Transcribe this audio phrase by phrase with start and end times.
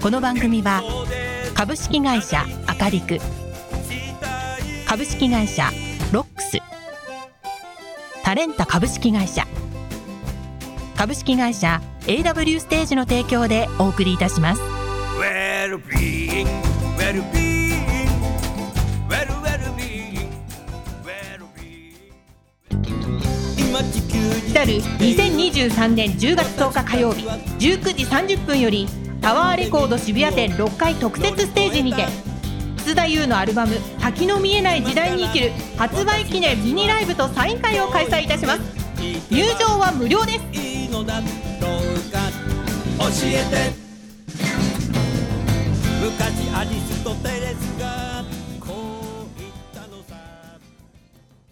[0.00, 0.80] この番組は
[1.54, 3.18] 株式会社アカリク
[4.86, 5.70] 株式会社
[6.12, 6.58] ロックス
[8.22, 9.44] タレンタ株式会社
[10.96, 14.62] 株式会社 AW ステージの提供でお送りいたします。
[15.18, 15.78] Well,
[24.48, 28.86] に来る2023年10月10日火曜日19時30分より
[29.28, 32.06] タワーレコード渋谷店6階特設ステージにて
[32.78, 38.60] 楠田優のアルバム「先の見えない時代に生きる」発売記念ミニライブとサイン会を開催いたします。
[39.30, 40.38] 入場は無料です。
[40.58, 42.20] いいのだろうか
[43.00, 43.74] 教えて。
[46.02, 48.24] 昔アリストテレスが
[48.58, 50.16] こう言ったのさ。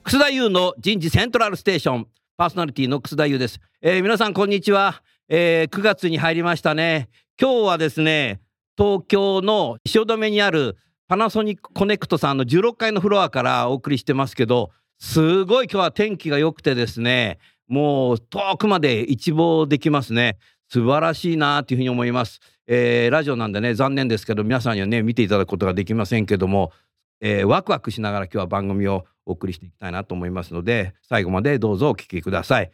[0.02, 2.06] 楠田優の人事セントラルステーション。
[2.38, 7.08] パーソナリティの楠田優です、えー皆さんこんにちは、えー9月に入りましたね。
[7.40, 8.40] 今日はですね
[8.78, 10.76] 東京の汐留にある
[11.08, 17.38] パナソニックコネクトさんの16階のフロアからお送りしてますけどすごい今日は天気が良くてですね
[17.68, 20.38] もう遠くまで一望できますね。
[20.68, 26.72] 素晴らしいなというふうに思います、えーラジオなんでね残念ですけど皆さんにはね見ていただくことができませんけども
[27.20, 32.70] えーワクワクしながら今日は番組をお送りしていきたいなと思いますので最後までどうぞお聞きください。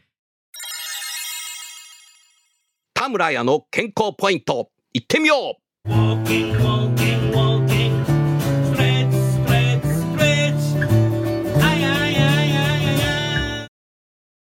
[3.03, 8.05] 田村屋の健康ポイント行ってみよう Walking, walking, walking.
[8.73, 9.11] Stretch,
[9.43, 9.83] stretch,
[10.15, 11.61] stretch.
[11.61, 13.69] あいあいあいあいあい。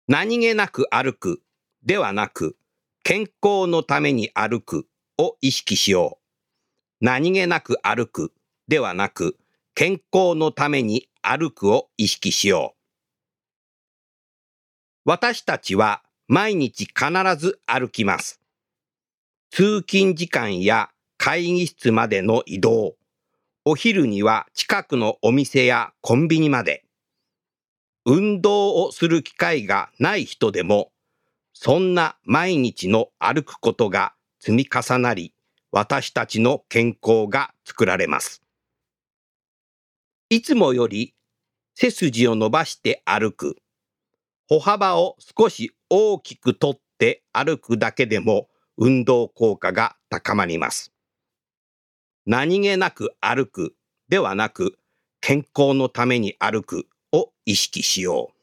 [0.07, 1.41] 何気なく歩く
[1.81, 2.55] ではなく
[3.01, 4.85] 健康のために歩く
[5.17, 8.33] を意識しよう何気なく歩く
[8.67, 9.35] ではなく
[9.73, 12.75] 健康のために歩くを意識しよ
[15.05, 17.01] う私たちは毎日必
[17.35, 18.42] ず歩きます
[19.55, 22.95] 通勤時間や会議室までの移動
[23.65, 26.83] お昼には近くのお店やコンビニまで
[28.03, 30.91] 運動をする機会がない人でも、
[31.53, 35.35] そんな毎日の歩くことが積み重なり、
[35.71, 38.41] 私たちの健康が作られます。
[40.31, 41.13] いつもより
[41.75, 43.57] 背筋を伸ばして歩く。
[44.49, 48.47] 歩幅を少し大きくとって歩くだけでも
[48.77, 50.91] 運動効果が高まります。
[52.25, 53.75] 何気なく歩く
[54.09, 54.77] ではなく、
[55.21, 58.35] 健康のために歩くを意識しよう。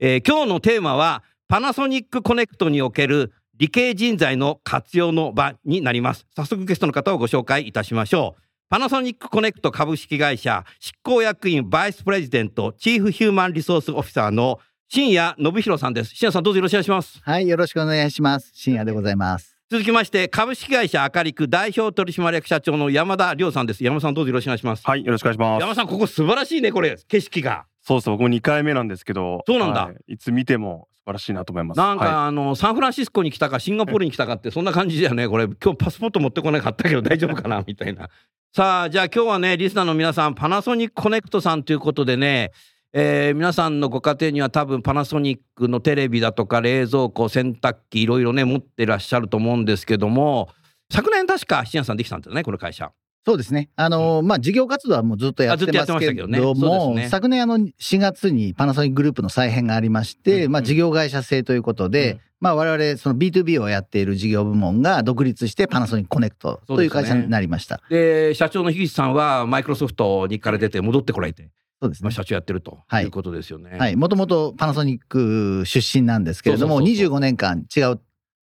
[0.00, 6.26] えー今日のテーマはパナソニックコネクトにおける理系人材の活用の場になります。
[6.34, 8.42] 早速ゲストの方をご紹介いたしましょう。
[8.68, 14.58] パナソニックコネクト株式会社執行役員バイスプレジデントチーフヒューマンリソースオフィサーの
[14.94, 16.10] 新谷信弘さんです。
[16.10, 17.20] 新谷さんどうぞよろしくお願いします。
[17.24, 18.52] はい、よろしくお願いします。
[18.54, 19.56] 深夜でございます。
[19.68, 23.82] 続きまして株式会社アカリク代表取締役社長の山田亮さんです。
[23.82, 24.86] 山田さんどうぞよろしくお願いします。
[24.86, 25.60] はい、よろしくお願いします。
[25.62, 27.66] 山田さんここ素晴らしいねこれ景色が。
[27.82, 29.42] そうそう、僕も2回目なんですけど。
[29.48, 31.78] そうなんだはいいつ見ても素晴らしいなと思います。
[31.78, 38.10] なんか、はあのサンフランシスコに来たかシンガポールに来たかってそんな感じだよねこれ今日パスポート持ってこなかったけど大丈夫かなみたいな
[38.54, 42.52] さあじゃあ今日はねリスナーの皆さんパナソニックコネクトさんということでね
[42.96, 50.48] えー皆さんのご家庭には多分パナソニックのテレビだとか冷蔵庫洗濯機いろいろね持ってらっしゃると思うんですけども
[50.92, 52.92] 昨年確か信也さんできたんだよねこの会社。
[53.26, 53.70] そうですね。
[53.74, 57.08] あのーまあ、事業活動はもうずっとやってますけましたけども、そうですね。
[57.08, 60.64] 昨年あの4月にパナソニックグループの再編がありまして、まあ、うん。
[60.64, 62.20] うん事業会社制ということで、うん。
[62.40, 67.80] まあ、我々その B2B をやっている事業部門が独立してパナソニックコネクトという会社になりました。
[67.88, 72.10] で社長の樋口さんはマイクロソフトに行かれてて戻ってこられて、まあ、そうですね。
[72.10, 73.76] 社長やってるとはいいうことですよね。
[73.78, 73.96] はい。
[73.96, 78.00] もともとパナソニック出身なんですけれども、そうそうそうそう25年間違う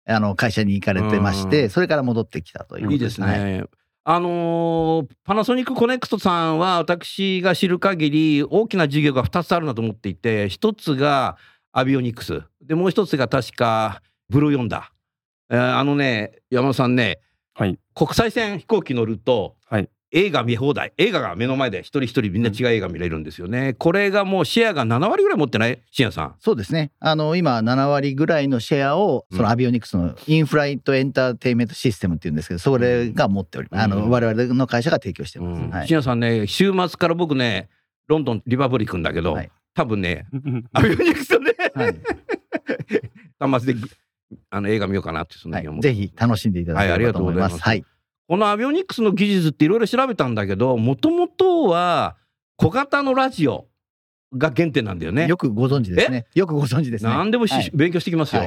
[0.06, 3.64] あの会社に行かれてまして、うんそれから戻ってきたということいいですはいね。
[4.04, 11.38] あのーパナソニックコネクトさんは私が知る限り大きな事業が2つあるなと思っていて一つが
[11.72, 17.20] アビオニクスでもう一つが確かブルーヨンダー、えーあのね山田さんね
[17.54, 17.78] はい。
[17.94, 20.92] 国際線飛行機乗ると、はい映画見放題。
[20.98, 23.74] 映画が目の前で一人一人みんな違う映画見れるんですよね。
[23.74, 25.80] これがもうシェアが7割ぐらい持ってない？
[25.92, 26.34] 深夜さん。
[26.40, 26.90] そうですね。
[26.98, 33.82] あの、今、7割ぐらいのシェアを、そのアビオニクスのインフライトエンターテインメントシステムっていうんですけど、それが持っております。
[33.82, 35.62] あうんの、我々の会社が提供してます。
[35.62, 37.68] うんはい深夜さんね、週末から僕ね、
[38.08, 40.26] ロンドン、リバブリックんだけど、はい多分ね、
[40.72, 41.94] アビオニクスとね、はい
[43.38, 43.80] 端末で
[44.50, 45.94] あの映画見ようかなって、そんなはに思ってい。
[45.94, 47.54] ぜひ楽しんでいただければと思います。
[47.54, 47.84] ははいい。
[48.30, 52.16] このアビオニクスの技術っていろいろ調べたんだけど、もともとは
[52.54, 53.66] 小型のラジオ
[54.32, 55.26] が原点なんだよね。
[55.26, 56.26] よくご存知ですね。
[56.36, 57.10] よくご存知ですね。
[57.10, 57.70] 何でもし、はい。
[57.74, 58.42] 勉強してきますよ。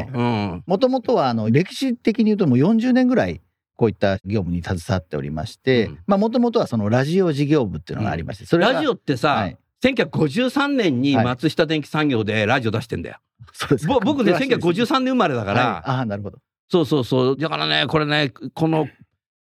[0.65, 3.41] もともとはあの歴史的に言うともう40年ぐらい
[3.75, 5.99] こういった業務に携わっておりましてうん。
[6.07, 9.57] まあもともとはそのラジオ事業部っていうのがありましてそれがラジオってさ、はい。
[9.83, 13.17] 1953年にはい松下電器産業でラジオ出してんだよ。
[13.51, 15.83] そうです僕ね、詳しいです1953年生まれだから、はい。
[15.87, 16.37] ああなるほど。
[16.69, 17.37] そうそうそう。
[17.37, 18.87] だからね、これね、この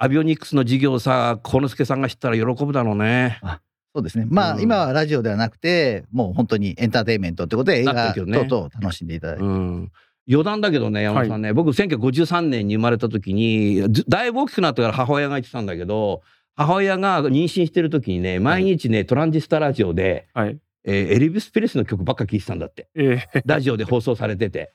[0.05, 3.41] アビオニクスの事業さ、幸之助さんが知ったら喜ぶだろうね。
[3.95, 9.93] そうですねまあ、うん今はラジオではなくてもう本当にエンターテインメントってことで映画等々楽しんでいただいて、うん。
[10.29, 16.21] 余談だけどね、山本さんね、僕1953年に生まれた時に、ずだいぶ大きくなってから母親が言ってたんだけど、
[16.55, 20.59] 母親が妊娠してる時にね、毎日ね、トランジスタラジオで、はい。
[20.87, 22.89] えーエリビス・プレスの曲ばっか聴いてたんだって。
[22.95, 24.75] ええラジオで放送されてて。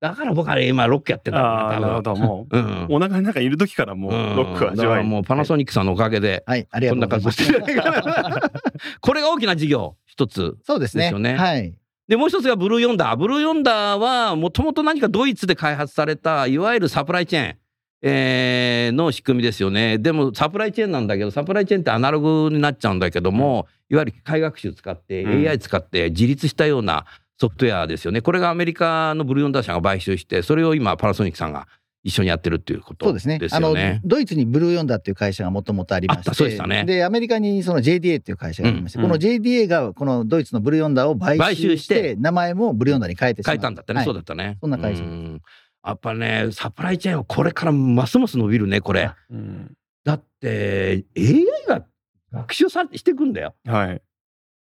[0.00, 2.14] だから僕はね、今ロックやってんだろうああ、なるほど。
[2.14, 2.86] もう、 うん。
[2.88, 4.88] お腹の中にいる時からもう、ロックは味わい。
[4.88, 8.50] だからもうパナソニックさんのおかげで、はいありがことうございますんな活動してるんな。
[9.00, 10.56] これが大きな事業、一つ。
[10.62, 11.74] そうですねですよねはい
[12.06, 13.16] で、もう一つがブルーヨンダー。
[13.18, 17.56] ブルーヨンダーは、もともと何かドイツで開発された、いわゆるサプライチェーン。
[18.00, 19.98] えーの仕組みですよね。
[19.98, 27.06] でも、サプライチェーンなんだけど、サプライチェーンってアナログになっちゃうんだけども、いわゆる機械学習使って、うん AI 使って自立したような
[27.40, 28.20] ソフトウェアですよね。
[28.20, 31.68] これがアメリカのブルーヨンダー社が買収して、それを今、パナソニックさんが
[32.04, 34.00] 一緒にやってるっていうことそうですねですあのよね。
[34.04, 44.58] ドイツにブルーヨンダーっていう会社がもともとありましあってたそうでしたねでアメリカにその JDA っていう会社がありまして、うんこの JDA がこのドイツのブルーヨンダーを買買収してて名前もブルーヨンダーに変えてしま変えたんだったね、はいそうだったね。
[44.60, 49.10] そんな会社やっぱね、サプライチェーンはこれからますます伸びるね、これ。
[49.30, 49.72] うん
[50.04, 51.84] だって、AI が
[52.32, 53.54] 学習さしていくんだよ。
[53.66, 54.02] はい。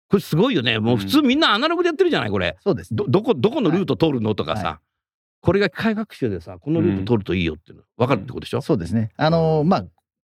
[0.09, 0.79] これすごいよね。
[0.79, 2.57] もう普通みんなアナログでやってるじゃない、これ。
[2.63, 2.97] そうですね。
[2.97, 4.67] ど、どこ、どこのルート通るのとかさ。
[4.67, 4.79] は
[5.41, 9.11] これが機械学習でさ、このルート通るといいよっていうの分かるってことでしょ、そうですね。
[9.17, 9.85] あのまあ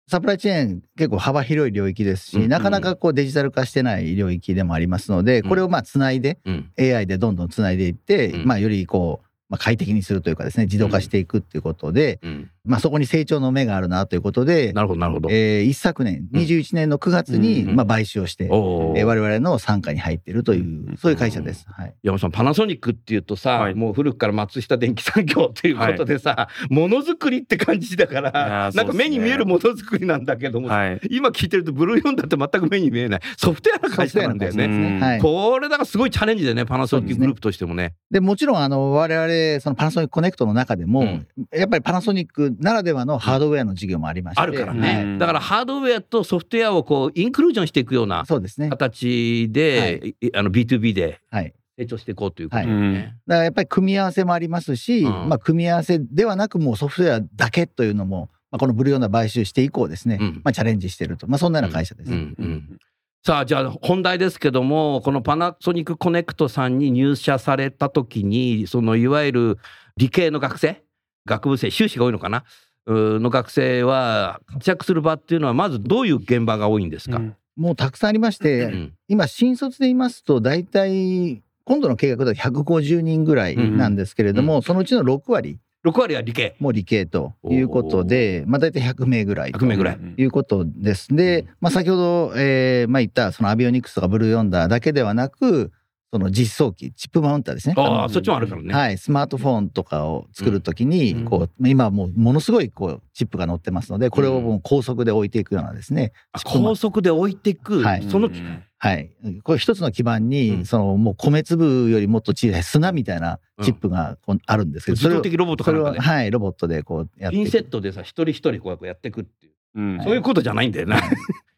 [0.07, 6.71] サプライチェーン結構幅広い領域ですし、うんなかなかこうデジタル化してない領域でもありますので、これをまあつないで、うん。
[6.79, 8.45] AI でどんどんつないでいって、うん。
[8.45, 12.51] まあよりこう、まあ、快適にするというかですね、自動化していくっていうことで、うん。
[12.65, 15.29] まあそこに成長の目があるなということで、なるほど、なるほど。
[15.31, 21.65] えー一昨年、21年の9月に、うんまあ買収をして、おーえー我々の傘下に入っているという、うんそういう会社です。
[21.67, 21.95] はい。
[22.03, 30.99] 山本さん、パナソニックっていうとさ、はいもう古くから松下電器産業っていうことでさ、ものづくりって感じだから、やーなんか目に見えるものづくりなんだけども、はい。
[31.09, 34.67] 今聞いてるとブルーヨンダーって全く目に見えないソフトウェアの会社なんだよね。
[34.67, 34.75] ね。
[34.75, 35.19] うんはい。
[35.19, 37.95] これだからすごいチャレンジでね、パナソニックグループとしてもね。
[38.11, 39.27] で、もちろん、あの、我々、
[39.61, 44.41] そのパナソニックコネクトの中でも、うんやっぱりパナソニックならではのハードウェアの事業もありまして。
[44.41, 45.03] あるからうね。
[45.03, 48.69] んだからハードウェアとソフトウェアをこうインクルージョンしていくようなそうですね。
[48.69, 51.53] 形で、いあの B2B ではい。
[51.77, 53.15] 成長していこうということはいだよね。
[53.25, 61.27] だからやっぱり組み合わせもありますし、うんまあ、組み合わせではなく、もうソフトウェアだけというのも、まあ、このブルーヨンダー買収して以降ですね、うんまあ、チャレンジしていると。
[61.27, 62.11] まあ、そんなような会社です。
[62.11, 62.79] うんうん
[63.25, 69.57] さあじゃあ本題ですけどもこのパナソニックコネクトさんに入社された時にそのいわゆる
[69.97, 70.83] 理系の学生
[71.25, 72.45] 学部生修士が多いのかな
[72.87, 77.35] の学生は活躍する場っていうのはまずどういう現場が多いんですか、うん。
[77.55, 78.93] もうたくさんありまして、うん。
[79.07, 86.55] 今、新卒で言いますと、大体、今度の計画だと150人ぐらいなんですけれども、そのうちの6割6割は理系。
[86.59, 89.95] も理系ということで、まあ、大体100名ぐらいと100名ぐらい。
[89.95, 91.15] うんいうことです。
[91.15, 95.71] で、まあ、先ほど、えーまあ、言ったそのアビオニクスとかブルーヨンダーだけではなく、
[96.11, 97.75] その実装機、チップマウンターですね。
[97.77, 101.25] あのあそっちもあるからね、はい、スマートフォンとかを作るときに、うん。
[101.25, 108.03] こう今はもうものすごいこうチップが載ってますので、これをもう高速で置いていくようなですね、あチップマ高速で置いていく、はい。
[108.09, 108.63] そのうん。
[108.81, 109.11] はい、
[109.43, 110.65] これ一つの基板に、うん。
[110.65, 120.03] そのもう米粒よりもっと小さい砂みたいなチップがこうあるんですけど、自動的ロボットそれをかなんかで、はいロボットでこうやってピンセットでさ一人一人こうやっていくっていう、うん。
[120.03, 120.97] そういうことじゃないんだよな。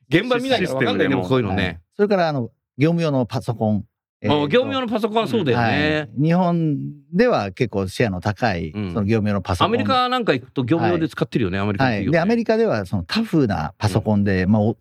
[0.09, 3.85] 現場見ないから分かんないねシステムでもこういうのね、それからあの業務用のパソコン、
[4.21, 6.77] えーあ業務用のパソコンはそうだよね、はい、日本
[7.11, 8.93] では結構シェアの高い、うん。
[8.93, 9.67] その業務用のパソコン。
[9.67, 14.77] アメリカなんか行くと業務用で使ってるよね、アメリカのはい、でアメリカではそのタフなパソコンで、まあ、お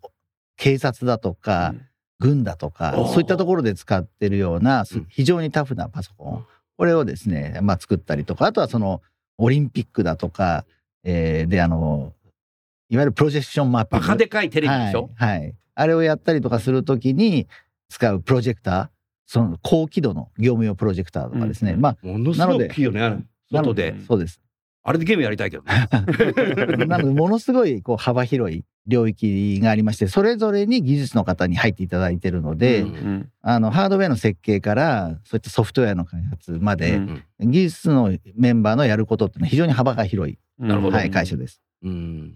[0.57, 1.73] 警察だとか、
[2.19, 3.07] 軍だとかおー。
[3.07, 5.05] そういったところで使ってるようなうん。
[5.09, 6.45] 非常にタフなパソコン。
[6.77, 9.01] これをですね、まあ、作ったりとかあとはその
[9.39, 10.65] オリンピックだとか、
[11.03, 12.13] えーであの
[12.89, 14.07] いわゆるプロジェクションマッピンバグ。
[14.07, 15.55] カでかいテレビでしょ、はい、はい。
[15.73, 17.47] あれをやったりとかするときに
[17.89, 18.87] 使うプロジェクター、
[19.31, 21.71] その高輝度の業務用プロジェクターとかですね。
[21.71, 22.99] うんまあ、ものすごい大きいよね。
[22.99, 23.95] なの外で。
[24.05, 24.41] そうです。
[24.83, 25.87] あれでゲームやりたいけどね。
[26.85, 41.61] なので、ものすごいこう幅広い領域がありまして、それぞれに技術の方に入っていただいてるので、うんうんあの、ハードウェアの設計から、そういったソフトウェアの開発まで、うん技術のメンバーのやることっていうのは非常に幅が広い、なるほどはい、会社です。
[41.83, 42.35] うん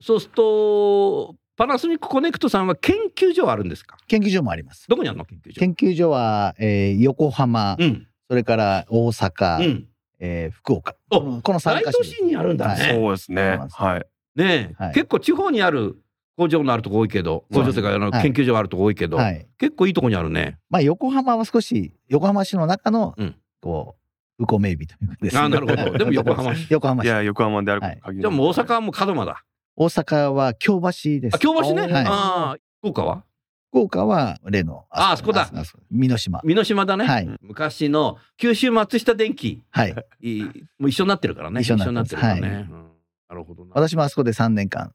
[0.00, 3.96] そうすると、パナソニックコネクトさんは研究所はあるんですか？
[4.08, 4.88] 研究所もあります。
[4.88, 5.24] どこにあるの？
[5.24, 8.08] 研究所研究所は、えー横浜、うん。
[8.28, 9.86] それから大阪、うん。
[10.18, 10.96] えー福岡。
[11.12, 12.88] おこのこの3大カ所都市にあるんだはいね。
[13.00, 13.60] そうですね。
[13.70, 14.06] はい。
[14.34, 16.02] ねえ、はい結構地方にある
[16.36, 19.46] 工場のあるとこ多いけど、工場というかあのはい研究所があるとこ多いけど、はい。
[19.58, 20.58] 結構いいとこにあるね。
[20.68, 23.94] まあ、横浜は少し、横浜市の中のうん、こ
[24.40, 25.42] う、風光明媚というかですね。
[25.42, 27.06] あなるほどでも横浜市 横浜市。
[27.06, 28.20] いや、横浜であるはい限り。
[28.20, 29.44] じゃあもう大阪はもう門真だ。
[29.76, 31.34] 大阪は京橋です。
[31.34, 31.82] あ、京橋ね。
[31.82, 33.24] はいああ、福岡は？
[33.70, 34.84] 福岡は例の。
[34.90, 35.50] ああそこだ
[35.90, 36.40] 美濃島。
[36.44, 37.06] 美濃島だね。
[37.06, 37.28] はい。
[37.40, 39.94] 昔の九州松下電機、はい。
[40.20, 40.42] い
[40.78, 41.62] もう一緒になってるからね。
[41.62, 42.40] 一緒になってるからね。
[42.40, 42.88] はいうん
[43.30, 43.70] なるほどな。
[43.74, 44.92] 私もあそこで3年間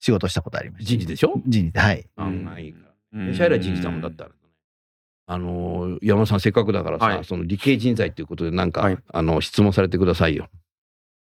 [0.00, 0.88] 仕事したことありました。
[0.88, 1.40] 人事でしょ？
[1.46, 2.04] 人事で、はい。
[2.16, 2.80] 案外いいか
[3.12, 3.20] ら。
[3.20, 4.30] うんシャイラ人事だもんだったら。
[5.30, 10.48] あのー山田さんせっかくだからさ、はいその理系人材ということでなんか、はいあの質問されてくださいよ。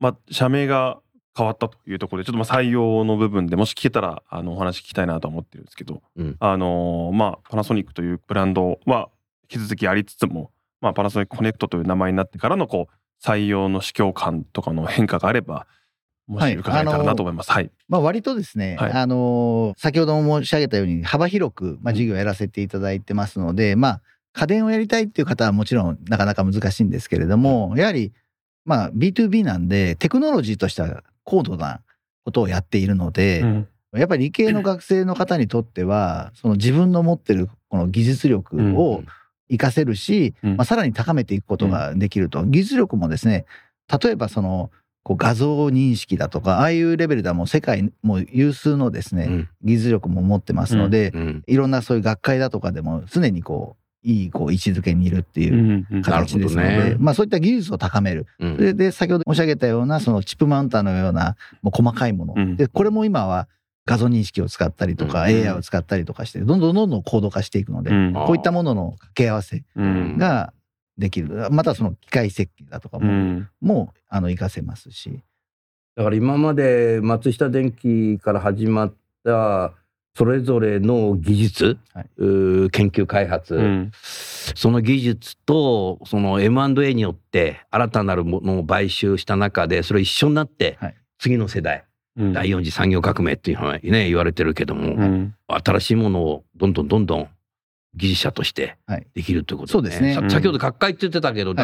[0.01, 0.99] まあ、社名が
[1.37, 6.37] 変わったというところで、ちょっとまあ採用の部分でもし聞けたら、あの、お話聞きたいなと思ってるんですけど、うん。
[6.39, 9.09] あのーまあ、パナソニックというブランドは
[9.51, 10.51] 引き続きありつつも、
[10.81, 15.67] まあ、パナソニックコネクトという名前になってからの、こう、採用の市況感とかの変化があれば、
[16.27, 17.51] もし伺えたらなと思います。
[17.51, 17.71] はい。
[17.89, 18.93] まあ割とですね、はい。
[18.93, 28.13] あのー先ほども申し上げたように幅広く、まあ、事業をやらせていただいてますので、まあ家電をやりたいっていう方はもちろんなかなか難しいんですけれども、やはり
[28.65, 31.81] まあ B2B なんでテクノロジーとしては高度な
[32.25, 33.69] ことをやっているので、うん。
[33.97, 39.03] やっぱり理系の学生の方にとっては、その自分の持ってるこの技術力を
[39.49, 40.57] 活かせるし、うん。
[40.57, 42.45] まあ、さらに高めていくことができると。
[42.45, 43.47] 技術力もですね、
[44.03, 44.71] 例えばその、
[45.05, 49.49] こう画像認識だとか、ああいうレベルではもう世界もう有数のですね、うん。
[49.63, 51.43] 技術力も持ってますので、うん。
[51.47, 58.27] いろんなそういう学会だとかでも常にこう、いいこう位置づけにいるっていううんうん形ですので、なるほどねまあそういった技術を高める。
[58.39, 62.35] うんそれで先ほど申し上げたようなそのチップマウンターのようなもう細かいもの。
[62.37, 63.49] うんで、これも今は
[63.87, 70.53] 画像認識を使ったりとか、うん AI を使ったりとかして、どんどんどんどん高度化していくので、こういったものの掛け合わせうんが
[70.99, 71.49] できる。
[71.51, 75.21] またその機械設計だとかうも、んもうあの活かせますし。
[75.97, 78.95] だから今まで松下電器から始まっ
[79.25, 79.73] た
[80.17, 82.07] それぞれの技術、はい。
[82.71, 83.91] 研究開発、うん。
[84.55, 90.95] その技術とその M&A によって新たなるものを買収した中でそれ一緒になってはい。
[91.19, 91.85] 次の世代、
[92.17, 92.33] うん。
[92.33, 95.35] 第四次産業革命っていうのはね言われてるけども、うん。
[95.49, 97.29] 新しいものをどんどんどんどん
[97.97, 99.07] 技術者としてはい。
[99.15, 100.15] できるということそうですね。
[100.15, 100.31] さうん。
[100.31, 101.63] 先ほど学会って言ってたけど、きっ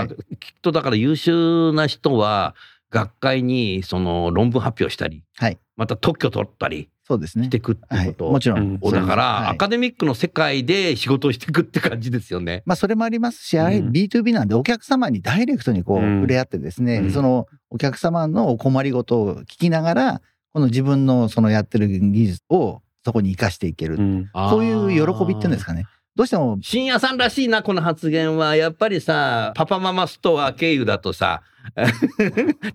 [0.60, 2.56] とだから優秀な人は
[2.90, 8.08] 学会にその論文発表したり、はいまた特許取ったりしていくってはいい。
[8.10, 8.78] うこともちろうんん。
[8.82, 12.62] をだから、はいアカデミックの世界で仕事をしていくって感じですよね。
[12.66, 20.22] まあそれもありますし、うん B2B なんでお客様にダイレクトにこううん触れ合ってですね、うんそのお客様のお困りごとを聞きながら、
[20.52, 23.96] この自分のそのやってる技術をそこに活かしていける。
[23.96, 25.86] うんそういう喜びっていうんですかね。
[26.20, 28.54] どうしても、深夜さんらしいな、この発言は。
[28.54, 31.40] やっぱりさ、パパママストア経由だとさ、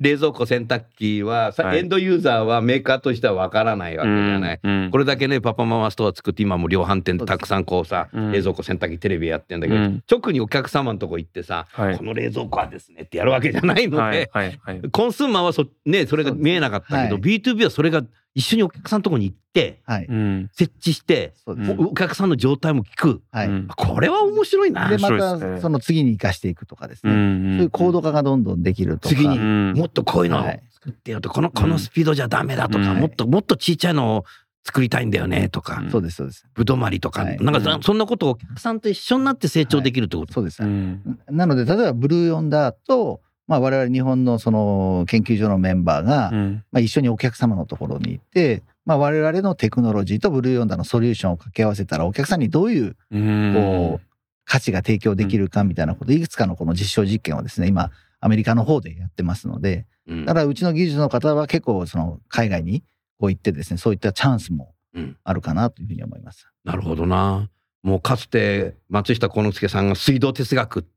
[0.02, 1.78] 冷蔵庫洗濯機はさ、はい。
[1.78, 4.60] エンドユーザーはメーカーとしてはわからないわけじゃない。
[4.64, 8.32] うんこれだけね、パパママストア作って、今も量販店でたくさんこうさ、うん。
[8.32, 10.04] 冷蔵庫洗濯機テレビやってんだけど、うん。
[10.10, 11.98] 直にお客様のとこ行ってさ、はい。
[12.00, 14.60] この冷蔵庫はですねってやるわけじゃないので、はい
[14.92, 17.22] コンスーマーはそ,、ね、それが見えなかったけど、はい。
[17.22, 18.02] B2B はそれが
[18.36, 20.06] 一緒にお客さんのとこに行って、はい。
[20.08, 21.52] うん設置して、お
[21.92, 23.22] お客さんの状態も聞く。
[23.32, 23.48] はい。
[23.48, 24.90] うんこれは面白いな。
[24.90, 27.14] で、またその次に活かしていくとかですうね。
[27.16, 29.16] んそういう高度化がどんどんできるとか。
[29.16, 34.26] 次にうんもっとこういうの作ってよと、このこのスピードじゃダメだとか、うんもっともっとちっちゃいのを
[34.66, 36.46] 作りたいんだよねとか、うんそうです、そうです。
[36.54, 40.34] ぶどまりとか、はいなんかそうんそんなことをお客さんと一緒になって成長できるってこと？
[40.34, 40.62] そうです。
[40.62, 46.64] うんなので、例えばブルーヨンダーと、まあ我々日本のその研究所のメンバーが、うん。
[46.72, 53.54] まあ、一緒にお客様のところに行って、まあ、我々のテクノロジーとブルーヨンダーのソリューションを掛け合わせたらお客さんにどういううん。
[53.54, 54.08] こう
[54.46, 60.26] 価値が提供できるかみたいなこと、いくつかのこの実証実験をですね今アメリカの方でやってますのでうん。
[60.26, 62.84] だからうちの技術の方は結構その海外に
[63.20, 65.18] こう行ってですねそういったチャンスもうん。
[65.24, 66.48] あるかなというふうに思います。
[66.64, 67.50] なるほどな。
[67.84, 70.88] もうかつて松下幸之助さんが水道哲学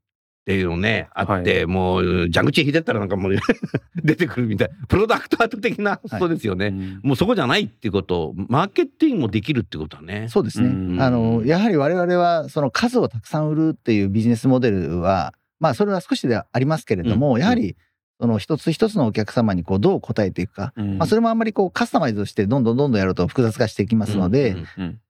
[0.41, 3.35] っていうのね、あって、もう、蛇口引いてったらなんかもう
[4.03, 4.69] 出てくるみたい。
[4.87, 6.67] プロダクトアート的な発想ですよね。
[6.67, 6.99] うん。
[7.03, 10.27] もうそこじゃないっていうことを、マーケティングもできるってことはね。
[10.29, 10.69] そうですね。
[10.69, 11.01] うん。
[11.01, 17.41] あの、やはり我々は、その数をたくさん売るっていうビジネスモデルは、まあ、それは少しではありますけれども、うん。
[17.41, 17.75] やはり、
[18.19, 20.97] その一つ一つのお客様にこうどう答えていくか、うん。
[20.97, 24.55] まあ、それもあんまりこうカスタマイズしてどんどんどんどんやると複雑化していきますので、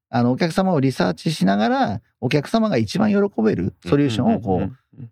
[0.10, 4.72] あのお客様をリサーチしながらお客様が一番喜べるソリューションをこう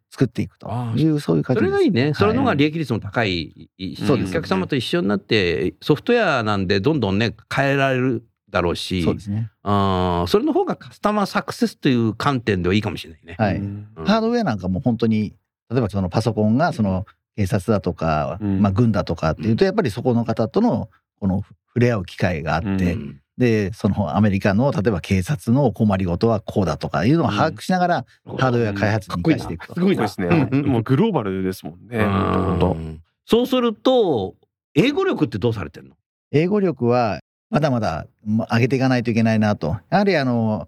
[0.09, 1.71] 作っていくというそういう感そじです。
[1.71, 2.13] れがいいね。
[2.13, 9.51] それの方がはい利益率も高いし、そうですお客様と一緒になって、ソフトウェアなんでどんどんね、変えられるだろうし、そうですね。
[9.63, 13.35] あーそれの方がカスタマーサクセスという観点ではいいかもしれないね。
[13.37, 13.57] はい。
[13.57, 15.33] うんうんハードウェアなんかも本当に
[15.69, 20.89] 例えばそのパソコンがその警察だとか、うんまあ、軍だとかっていうとやっぱりそこの方との
[21.19, 29.75] この触れ合う機会があって、うんでそのアメリカの例えば警察の困りごとはこうだとかいうのを把握しながらハードウェア開発に生かしていくと。
[29.75, 30.07] すごいな。
[30.07, 30.61] そうですね。
[30.63, 31.99] もうグローバルですもんね。
[32.03, 34.35] んそうすると、
[34.73, 35.95] 英語力ってどうされてんの？
[36.31, 39.77] 英語力はまだまだま上げていかないといけないなと。
[39.89, 40.67] やはりあの、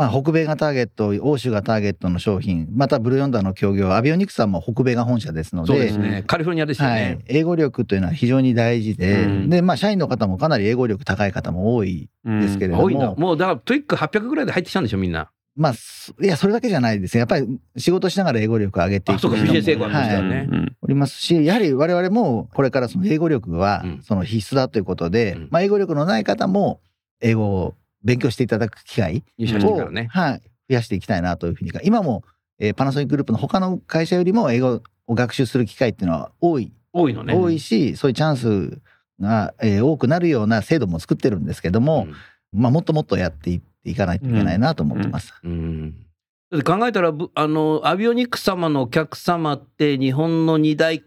[0.00, 6.24] まあ、北米がターゲット、欧州がターゲットの商品、またブルーヨンダーの協業、アビオニクスさんも北米が本社ですのそうで、ですね。
[6.26, 13.14] カリフォルニアですよはいね。、英語力というのは非常に大事で、うんで、まあ、社員の方もかなり英語力高い方も多いですけれども、多いんだ。
[13.14, 15.30] もうだから TOEIC800ぐらいで入ってきたんでしょ、みんな。
[15.54, 17.18] まあ、すいや、それだけじゃないですね。
[17.18, 26.80] やっぱり仕事しながら英語力を上げていくあそうか人もビジネス英語なんですよはいねうんおりますし、やはり我々もこれからその英語力はうんその必須だということで、うんまあ、英語力のない方も
[27.20, 30.08] 英語を勉強していただく機会を、ね。
[30.10, 31.72] はい、増やしていきたいなというふうに。
[31.82, 32.24] 今も、
[32.58, 37.34] えーパナソニックグループの他の会社よりも英語を学習する機会っていうのは多い、多いのね。
[37.34, 38.80] 多いし、そういうチャンス
[39.20, 42.08] が、えー多くなるような制度も作ってるんですけども、
[42.52, 45.34] まあ、もっともっとやっていっていかないといけないなと思ってます。
[45.42, 45.50] うん。
[45.50, 46.06] うん
[46.50, 51.00] だって考えたら、ぶあの、アビオニクス様のお客様って日本の二大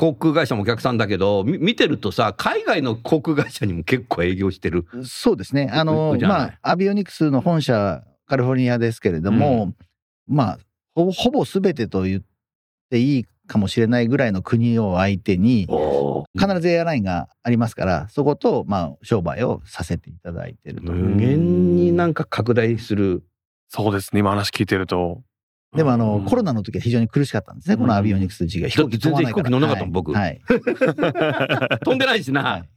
[0.00, 4.86] 航空会社もお客さんだけど、み見てるとさ、海外の航空会社にも結構営業してる。
[5.04, 5.68] そうですね。
[5.70, 9.74] あうの、まあ、アビオニクスの本社、カリフォルニアですけれども、
[10.26, 10.58] まあ、
[10.94, 12.22] ほぼほぼ全てと言っ
[12.88, 15.68] ていいかもしれないぐらいの国を相手に、
[16.34, 20.92] 必ずエアラインがありますから、そこと、まあ、商売をさせていただいていると。
[20.92, 23.22] 無限になんか拡大する。
[23.68, 24.20] そうですね。
[24.20, 25.20] 今話聞いてると。
[25.76, 28.68] でも、あの、うんコロナの時は非常に苦しかったんですね、このアビオニクス事業。
[28.68, 30.40] 飛行機飛ばないから全然飛行機乗んなかったもん僕はい。
[31.84, 32.42] 飛んでないしな。
[32.42, 32.68] はい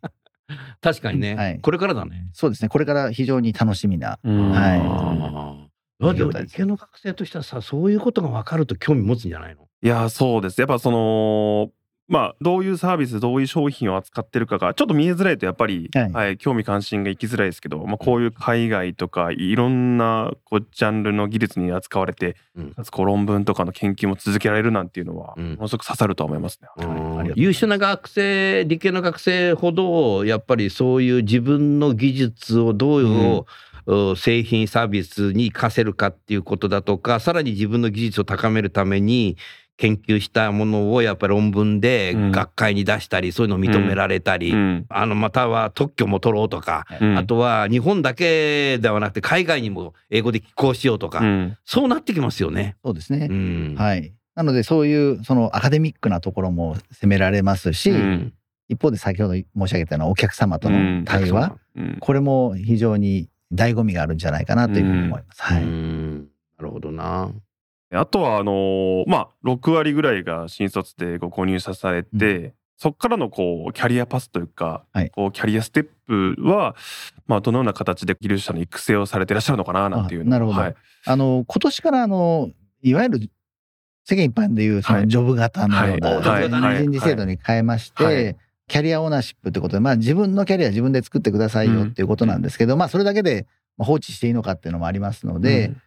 [0.82, 2.28] 確かにね、はいこれからだね。
[2.34, 2.70] そうですね。
[2.70, 4.20] これから非常に楽しみな。
[4.24, 9.68] うんはいだって理系の学生としてはさ、そういうことが分かると興味持つんじゃないの？
[9.82, 10.60] いや、そうです。
[10.60, 11.70] やっぱその、
[12.14, 16.12] まあ、どういうサービス、どういう商品を扱ってるかが、ちょっと見えづらいと、やっぱり、はい。
[16.12, 22.72] はい、興味関心がいきづらいですけど、まあ、こういう海外とか、いろんな、こう、ジャンルの技術に扱われて、うん。
[22.76, 25.56] かつ、こう、論文とかの研究も続けられるなんていうのは、うん。
[25.56, 27.32] ものすごく刺さるとは思いますね。
[27.34, 33.46] 優秀な学生、理系の学生ほど、やっぱりそういう自分の技術をどういう、
[33.86, 39.36] う製品サービスに活かせるかっていうことだとか、さらに自分の技術を高めるために、
[39.78, 44.86] 研究したものをやっぱり論文でうん学会に出したり、そういうのを認められたり、うん。
[44.90, 52.76] あのまたは特許も取ろうとか、うんあとは日本だけではなくて海外にも英語で寄稿しようとか、うんそうなってきますよね。
[52.84, 53.28] そうですね。
[53.30, 54.14] うんはい。
[54.36, 58.34] なので、そういう、そのアカデミックなところも攻められますし、うん
[58.70, 65.42] 一方で先ほど申し上げたようなお客様との対話、うんこれも非常に醍醐味があるんじゃないかなというふうに思います。
[65.42, 65.64] うはい。
[65.64, 66.26] んな
[66.62, 67.32] るほどな。
[67.96, 75.10] あとは、あのーまあ、6割ぐらいが新卒でご購入さされて、そこからのこう、キャリアパスというか、はい。
[75.12, 76.76] こう、キャリアステップは、
[77.28, 80.60] まあ、どのような形で技術者の育成をされていらっしゃるのかな、なんていうなるほど。
[80.60, 80.76] はい。
[81.06, 82.50] あの、今年から、あの、
[82.82, 83.20] いわゆる
[84.06, 85.02] 世間一般でいう、そはい。
[85.04, 86.00] のジョブ型のよう
[86.50, 88.36] な、人事制度に変えまして、はい。
[88.68, 93.46] キャリアオーナーシップってことで、まあ自分のキャリア自分で作ってくださいよっていうことなんですけど、まあそれだけで
[93.78, 95.82] まあ放置していいのかっていうのもありますので、うん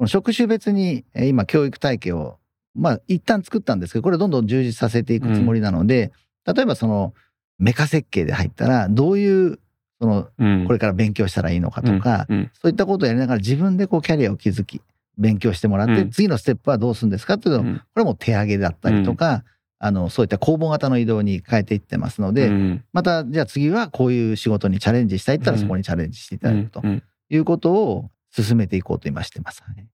[0.00, 2.38] この職種別にえー今教育体系を、
[2.74, 6.10] まあ一旦作ったんですけど、これどんどん充実させていくつもりなので、
[6.46, 7.12] 例えばその
[7.58, 9.58] メカ設計で入ったら、どういう、
[10.00, 10.64] その、うん。
[10.66, 12.50] これから勉強したらいいのかとか、うん。
[12.54, 14.80] そういったことをやりながら自分でこうキャリアを築き、
[15.18, 16.10] 勉強してもらって、うん。
[16.10, 17.76] 次のステップはどうするんですかっていうのを、うん。
[17.76, 19.44] これも手上げだったりとか、
[19.78, 22.84] あの、そういった公募型の移動に変えていってますので、うん。
[22.94, 25.60] また、じゃあ次はこういう仕事にチャレンジしたいったらうん。
[25.60, 27.02] そこにチャレンジしていただくとうん。
[27.28, 29.62] いうことを進めていこうと今してます。
[29.62, 29.86] はい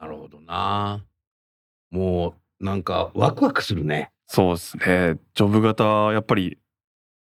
[0.00, 1.04] なるほどな。
[1.90, 4.12] もうなんかワクワクするね。
[4.28, 5.18] そうですね。
[5.34, 6.58] ジョブ型、やっぱり、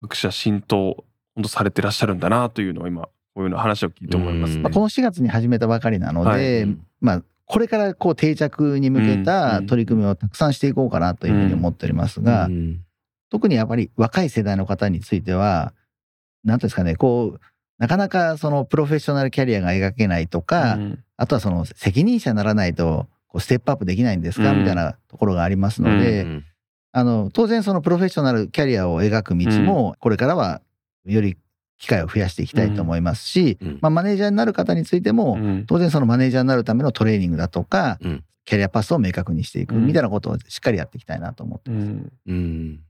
[0.02, 1.04] 学者浸透、
[1.35, 4.62] 本当されてらっしゃるんだなというのを今、こういうの話を聞いて思いますね。
[4.62, 12.82] まあ、この4月に始めたばかりなので、はいうんまあ、これからこう定着に向けたうん取り組みをたくさんしていこうかなというふうに思っておりますが、うん
[13.28, 15.74] 特にやっぱり若い世代の方については、
[16.44, 17.40] なんていうんですかね、こう、
[17.78, 21.04] なかなかそのプロフェッショナルキャリアが描けないとか、うん。
[21.16, 24.58] あとはその責任者にならないと、こうステップアップできないんですか、うん。
[24.60, 26.44] みたいなところがありますので、うん
[26.92, 30.62] あの、当然そのプロフェッショナルキャリアを描く道も、これからは
[31.04, 31.36] より
[31.76, 33.78] 機会を増やしていきたいと思いますし、うん。
[33.82, 35.66] まあマネージャーになる方についても、うん。
[35.66, 38.24] 当然そのマネージャーになるためのトレーニングだとか、うん。
[38.46, 39.86] キャリアパスを明確にしていくうん。
[39.86, 41.84] みたいなことをしっかりやっていきたいなと思ってます。
[41.84, 42.12] うん。
[42.26, 42.80] うん。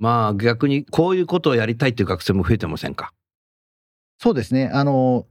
[0.00, 3.12] まあ逆にこういうことをやりたいっていう学生も増えてませんか？
[4.18, 4.70] そうですね。
[4.72, 5.26] あの、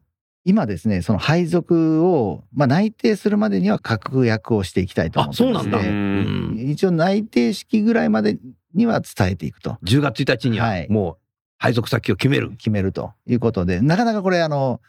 [0.46, 5.90] 今ですね、その配属を、まあ、内定するまでには確約をしていきたいと思ってまあそうなんだ、すね。
[5.90, 6.70] うん。
[6.70, 8.38] 一応内定式ぐらいまで
[8.74, 9.78] には伝えていくと。
[9.84, 10.88] 10月1日にははい。
[10.90, 11.18] もう
[11.58, 14.80] 配属先を決める、決めるということで、なかなかこれ、あの、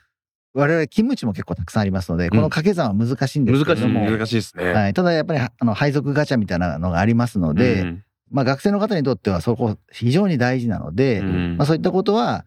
[0.54, 4.72] 我々勤務地も結構たくさんありますので、この掛け算は難しいんですけれども、難しいですね。
[4.72, 8.04] はい、ただやっぱりあの配属ガチャみたいなのがありますので、うん。
[8.30, 11.56] まあ、学生の方にとってはそこ非常に大事なので、うん。
[11.56, 12.44] まあ、そういったことは、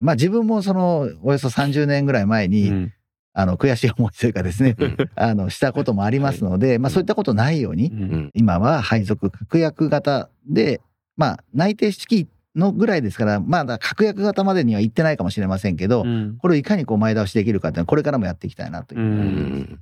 [0.00, 2.92] まあ、自分もそのおよそ30年ぐらい前に、うん。
[3.36, 4.96] あの悔しい思いというかですね、うん。
[5.16, 8.30] あのしたこともありますので、まあ、そういったことないように、うん。
[8.32, 10.80] 今は配属確約型で、
[11.16, 16.36] まあ、内定式のぐらいですから、まだ確約型までには行ってないかもしれませんけど、うん。
[16.38, 19.04] これをいかにこう前倒しできるかっていうのはこれからもやっていきたいなというう。
[19.04, 19.80] ん。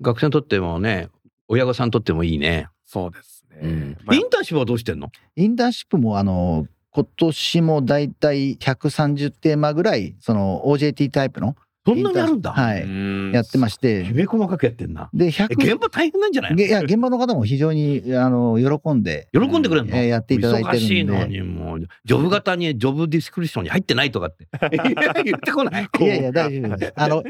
[0.00, 1.08] 学生にとってもね
[1.46, 3.96] 親御さんにとってもいいね、そうですね。
[4.12, 5.10] インターンシップはどうしてんの？
[5.36, 12.82] インターンシップもあの今年もだいたい130テーマぐらいその OJT タイプのそんなにあるんだ、はい。
[12.82, 13.32] うん。
[13.32, 14.04] やってまして。
[14.04, 15.10] きめ細かくやってんな。
[15.12, 16.54] でえ100現場大変なんじゃない？
[16.54, 20.86] いや現場の方も非常にあの喜んで、喜んでくれんの、えーやっていただいてるんで。
[20.86, 24.48] 忙しいのにもうジョブ型にジョブディスクリプションに入ってないとかって。
[25.24, 25.88] 言ってこない。
[26.00, 26.92] いやいや大丈夫です。
[26.96, 27.22] あの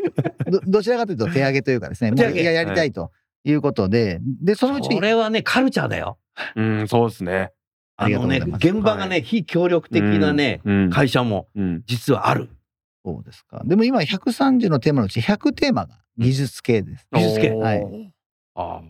[0.47, 2.11] どどちらかというと手上げというかですね。
[2.13, 2.43] もう手上げ。
[2.43, 3.11] いややりたいと
[3.45, 6.19] いうことで、でそのうちこれはねカルチャーだよ。
[6.55, 7.51] うん、そうですね。
[7.97, 11.83] あのね現場がね、非協力的なね、うん、会社もうん。
[11.87, 12.49] 実はある。
[13.05, 13.63] そうですか。
[13.65, 17.07] でも今130のテーマのうち100テーマが技術系です。
[17.13, 17.51] 技術系。
[17.51, 18.13] はい。
[18.55, 18.81] あ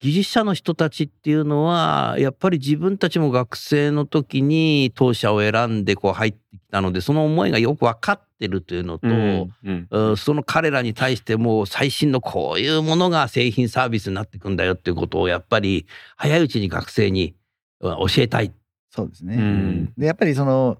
[0.00, 9.88] 技術者の人たちっていうのはやっぱり自分たちも学生の時に当社を選んでこう入ってきたのでその思いがよく分かってるというのと、うんうん。
[9.90, 17.37] うんその彼らに対してもう最新のこういうものが製品サービスになっていくんだよっていうことをやっぱり早いうちに学生にうん
[17.80, 18.52] 教えたい。
[18.90, 19.36] そうですね。
[19.36, 19.92] うん。
[19.96, 20.78] でやっぱりその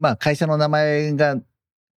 [0.00, 1.36] まあ会社の名前が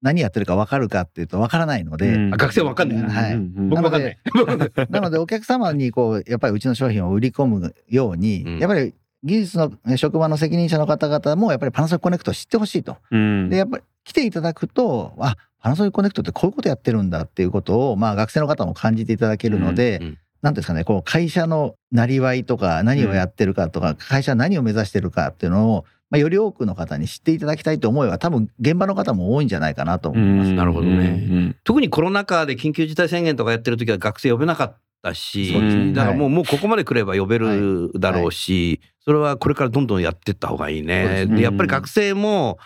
[0.02, 2.34] 何やってるか分かるかっていうと分からないので、うん。
[2.34, 3.02] あ学生は分かんない。
[3.02, 3.34] はい。
[3.34, 4.18] うん僕分かんない。
[4.90, 8.58] なのでお客様にこうやっぱりうちの商品を売り込むように、うん。
[8.58, 12.98] やっぱり技術のえ職場の責任者の方々もやっぱりパナソニックコネクトを知ってほしいと。
[13.10, 13.48] うん。
[13.48, 30.52] でやっぱり来ていただくとあパナソニックコネクトってこういうことやってるんだっていうことをまあ学生の方も感じていただけるので、うんなんていうんですかねこう会社のなりわいとか何をやってるかとか、会社は何を目指してるかっていうのを、まあ、より多くの方に知っていただきたいという思いは多分現場の方も多いんじゃないかなと思います。
[30.52, 31.28] なるほどね。
[31.30, 31.56] うん。
[31.64, 35.92] 特にコロナ禍で緊急事態宣言とかやってる時は学生呼べなかったし、ね。
[35.92, 36.34] だからもう,、はい。
[36.34, 41.26] もうここまで来れば呼べるだろうし、それはこれからどんどんやっていった方がいいね。
[41.26, 42.58] でやっぱり学生も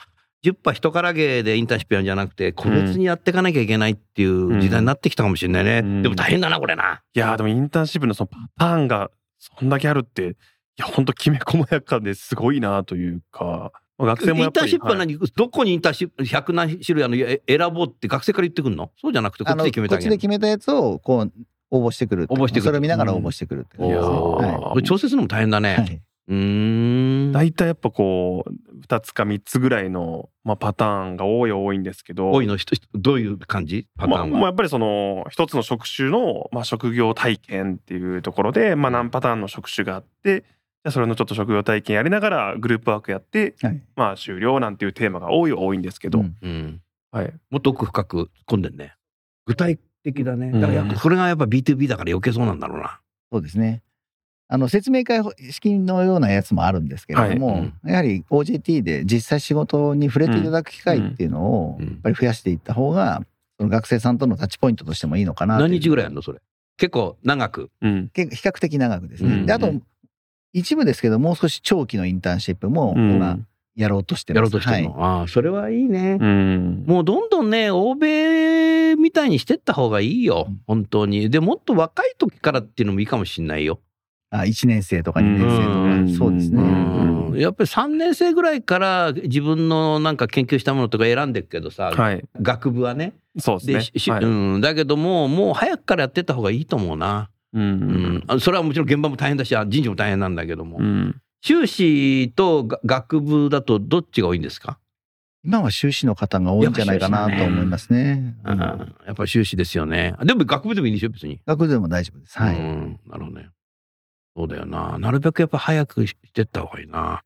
[0.44, 5.78] 10波人からげでインターンシップやるんじゃなくて個別にやっていかなきゃいけないっていう時代になってきたかもしれないね。
[5.78, 6.02] うん。
[6.02, 7.02] でも大変だなこれな。
[7.14, 10.34] いやーでもインターンシップのそのパターンがそんだけあるってい
[10.76, 13.72] や本当きめ細やかですごいなというか。
[13.98, 17.24] まあ学生もインターンシップは何、どこにインターンシップ100何種類あるの？
[17.24, 18.92] え選ぼうって学生から言ってくるの？
[19.00, 21.32] そうじゃなくてこっちで決めてこっちで決めたやつをこう
[21.70, 22.66] 応募してくる応募してくる。
[22.66, 23.88] それを見ながら応募してくるっての。
[23.88, 24.16] 感じですね。
[24.16, 25.72] おーはこれ調整するのも大変だね。
[25.72, 26.02] いはい。
[26.28, 27.32] うーん。
[27.32, 33.86] 大体やっぱこう2つか3つぐらいの、まあ、パターンが多いは多いんですけど多いの人どういう感じ？
[33.98, 34.38] パターまあンは？
[34.38, 48.94] まあやっぱりその一つの職種の、まあ、職業体験っていうところで、まあ、何パターンの職種があってじゃあそれのちょっと職業体験やりながらグループワークやって、はいまあ終了なんていうテーマが多いは多いんですけど、うんうん、はい、もっと奥深く突っ込んでんね。
[49.44, 50.50] 具体的だね。
[50.54, 53.00] うんだからやっぱそれがやっぱ B2B だから余計そうなんだろうな。
[53.32, 53.82] そうですね。
[54.50, 63.22] あの説明会式のようなやつもあるんですけれども、はいやはり OJT で実際仕事に触れていただく機会っていうのをうんやっぱり増やしていった方が、
[63.58, 66.40] その学生さんとのタッチポイントとしてもいいのかな何日ぐらいやるのそれ？
[66.78, 67.70] 結構長く。
[67.82, 69.34] うん結構比較的長くですね。
[69.34, 69.72] うんであと
[70.54, 73.38] 一部ですけどもう少し長期のインターンシップもうん今
[73.76, 74.38] やろうとしてます。
[74.38, 74.92] やろうとしてるの。
[74.98, 76.16] はいああ、それはいいね。
[76.20, 80.60] うんもうどんどんね、欧米みたいにしてった方がいいようん。
[80.66, 81.28] 本当に。
[81.28, 83.80] でもっと若い時からっていうのもいいかもしんないよ。
[84.30, 86.62] あ1年生とか2年生とか、うんそうですね。
[86.62, 93.14] うんうんやっぱり3年生ぐらいから自分のなんか研究したものとか選んでるけどさ、はい学部はね。
[93.38, 97.30] そうですねはいうん、だけども、もう早くからやってった方がいいと思うな。
[97.52, 97.60] う。
[97.60, 101.20] うんん、あそれはもちろん現場も大変だし、あ人事も大変なんだけども、うん。
[101.40, 104.78] 修士とが学部だとどっちが多いんですか、
[105.44, 108.34] 今は修士の方が多いんじゃないかなと思いますね。
[108.44, 110.14] う、うんんやっぱり修士ですよね。
[110.24, 111.40] でも学部でもいいんでしょ、別に。
[111.46, 112.36] 学部でも大丈夫です。
[112.36, 112.56] はい。
[112.56, 113.50] うん、なるほどね。
[114.38, 114.96] そうだよな。
[115.00, 117.24] なるべくやっぱ早くしてった方がいいな。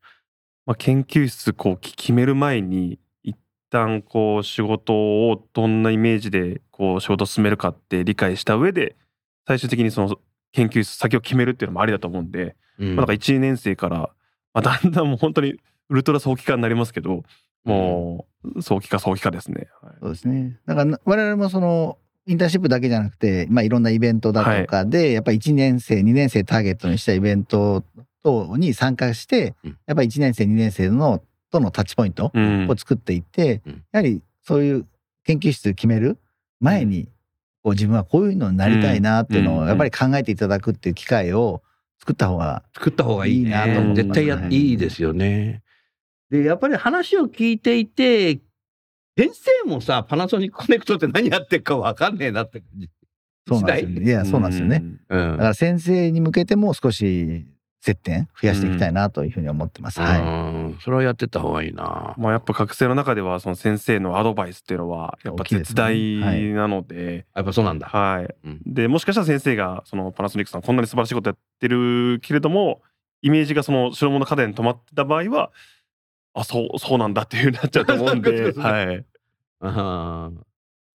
[0.65, 3.37] まあ、研究室こうき決める前に一
[3.69, 4.95] 旦こう仕事
[5.29, 8.95] をどんなイメージでこう仕事を進めるかって理解した上で
[9.45, 10.15] 最終的にその
[10.53, 14.09] 研究室先を決めるっていうのもありだと思うんで、うんまあ、なんか1年生から、ま
[14.55, 17.23] あ、だんだんもう本当にウルトラ早期化になりますけど
[17.63, 19.67] もう早期化早期化ですね。
[19.83, 20.57] はいそうですね。
[20.65, 27.83] だからな我々もそのインターンシップだけじゃなくて、まあいろんなイベントだとかで、やっぱり1年生、2年生ターゲットにしたイベント
[28.23, 31.21] 等に参加してうん、やっぱり1年生、2年生の
[31.53, 32.67] とのタッチポイントうん。
[32.69, 33.83] を作っていって、うん。
[33.91, 34.85] やはりそういう
[35.23, 36.17] 研究室決める
[36.59, 37.07] 前に、
[37.63, 39.59] こう自分はこういうのになりたいなっていうのうん。
[39.59, 41.61] をやっぱり考えていただくっていう機会を
[41.99, 43.43] 作った方が、作った方がいいね。
[43.43, 45.61] いいなと思います絶対や、はいいいですよね。
[46.29, 48.39] で、やっぱり話を聞いていて、
[49.17, 52.89] 先生もさ、パナソニックコネクトって何やってるか分かんねえなって感じ。
[53.47, 54.05] そうなんですよね。
[54.05, 54.83] いや、そうなんですよね。。
[55.09, 57.45] うんだから先生に向けても少し
[57.81, 59.99] 接点増やしていきたいなというふうに思ってます。
[59.99, 60.21] はい。
[60.21, 62.15] うんそれはやってった方がいいな。
[62.17, 67.87] まあやっぱ学生の中ではその先生のアドバイスっていうのはやっぱ絶ね大なので、やっぱそうなんだ。
[67.87, 68.35] はい。
[68.47, 72.81] うんでもしかしたら先生がそのパナソニックさんこんなに素晴らしいことやってるけれども
[73.21, 75.51] イメージがその白物家電に止まってた場合は
[76.33, 79.05] あそうそうなんだっていうふうになっちゃうと思うんで はい
[79.61, 80.43] あー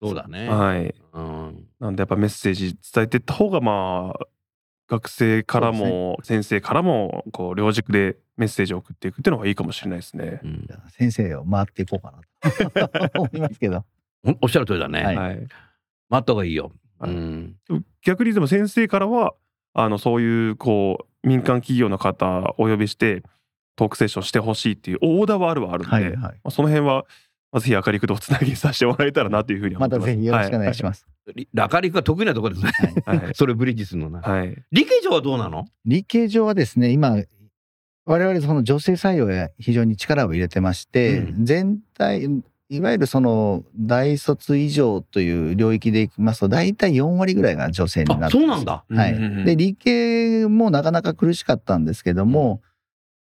[0.01, 0.47] そうだね。
[0.47, 4.25] はいうんなんでやっぱメッセージ伝えていった方がまあ
[4.87, 10.39] 学生からも先生からもこう両軸でメッセージを送っていくっていうのがいいかもしれないですね。
[10.43, 13.85] うん先生を回っていこうかなと思いますけど。
[14.25, 15.03] おおっしゃる通りだね。
[15.03, 15.35] はいはい、
[16.09, 16.71] 待った方がいいよ。
[16.99, 17.55] はいうん
[18.01, 19.33] 逆にでも先生からは
[19.73, 23.23] あのそういうこう民間企業の方お呼びして
[23.79, 26.15] トークセッションしてほしいっていうオーダーはあるはあるんで、はいはい。
[26.17, 27.05] まあ、その辺は、
[27.53, 30.07] まあ、ぜひ明るくとつなぎさせてもらえたらなというふうに思まってます。
[30.07, 31.07] たぜひよろしくお願いします。
[31.33, 32.93] り明るくは得意なところですね。
[33.05, 33.17] はい。
[33.19, 33.35] はい。
[33.35, 34.19] それブリッジするのな。
[34.19, 34.53] はい。
[34.73, 37.15] 理系上はどうなの理系上はですね、今、
[38.05, 42.27] 我々その女性採用へ非常に力を入れてまして、う全体、
[42.69, 48.83] いわゆるその大卒以上という領域でいきますと、大体4割ぐらいが女性になってあ、ますそうなんだ。
[48.89, 49.13] はい。
[49.13, 52.61] うんうんうんで、理系もなかなか苦しかったんですけども、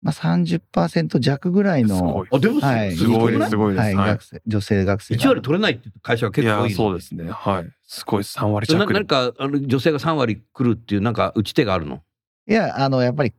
[0.01, 5.21] まあ30%弱ぐらいのすごい、あ、でもはい、すごいですごいですはい、女性学生が。
[5.21, 7.29] 1割取れないって会社は結構多いのそうですね。
[7.29, 7.69] はい。
[7.85, 8.99] すごい3割それな弱で。
[8.99, 12.01] 何かあの女性が3割来るっていうなんか打ち手があるの？
[12.47, 13.33] いや、あの、やっぱり、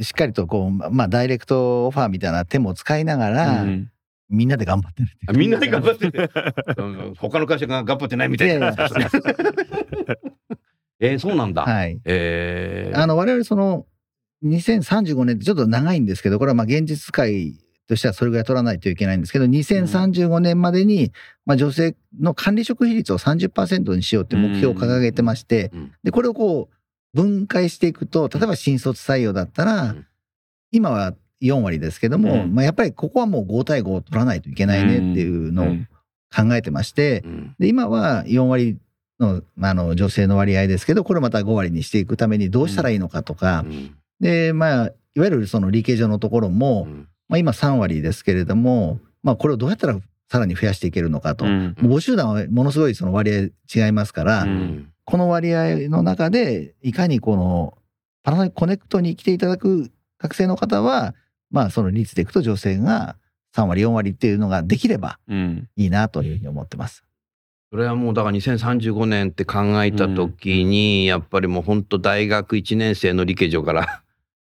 [0.00, 3.90] しっかりとこう、まあ、ダイレクトオファーみたいな手も使いながら、うん
[4.32, 6.30] みんなで頑張ってるっていうあみんなで頑張ってて、
[6.78, 8.68] うん他の会社が頑張ってないみたいな。
[11.00, 11.62] えーそうなんだ。
[11.62, 11.98] はい。
[12.04, 13.86] えーあの、我々その、
[14.44, 17.54] 2035年ってちょっと長いんですけど、これはまあ現実界
[17.88, 21.12] としてはそれぐらい取らないといけないんですけど、2035年までに、
[21.44, 26.74] まあ女性の管理職比率を30%にしようって目標を掲げてましてうん、で、これをこう、
[27.12, 30.06] 分解していくと、例えば新卒採用だったらうん、
[30.70, 32.54] 今は4割ですけども、うん。
[32.54, 35.88] まあやっぱりここはもう5対5を取らないといけないねっていうのをうん。
[36.32, 37.56] 考えてまして、うん。
[37.58, 38.78] で、今は4割
[39.18, 49.96] の、まああの、女性の割合ですけど、これをまた5割にしていくためにどうしたらいいのかとか、うんで、まあ、いわゆるその理系上のところも、うんまあ今3割ですけれども、まあこれをどうやったら
[50.28, 51.44] さらに増やしていけるのかと。
[51.44, 57.78] うん集団はものすごいその割合違いますから、うんこの割合の中で、いかにこの
[58.22, 61.14] パナソニックコネクトに来ていただく学生の方は、
[61.50, 63.16] まあその率でいくと女性が
[63.56, 67.04] 3割、4割っていうのができればうんいいなというふうに思ってます。
[67.70, 74.02] それはもうだから2035年って考えた時に、やっぱりもう本当大学1年生の理系上から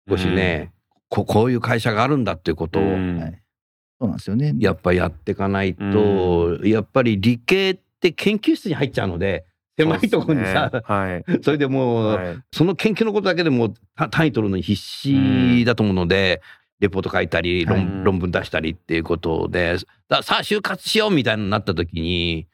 [0.10, 0.72] 少しね、
[1.10, 3.20] ここういう会社があるんだっていうことをうん。
[3.20, 3.42] はい。
[4.00, 4.54] そうなんですよね。
[4.60, 9.46] やっぱやっていかないと、やっぱり理系って研究室に入っちゃうので
[9.78, 10.84] 狭いところにさそね。
[10.86, 11.24] はい。
[11.42, 12.38] それでもう、はい。
[12.52, 16.42] その研究のことだけでもた単位取るのに必死だと思うので、
[16.80, 18.06] レポート書いたり論,、はい。
[18.06, 19.78] 論文出したりっていうことで
[20.10, 22.48] ださあ就活しようみたいになった時に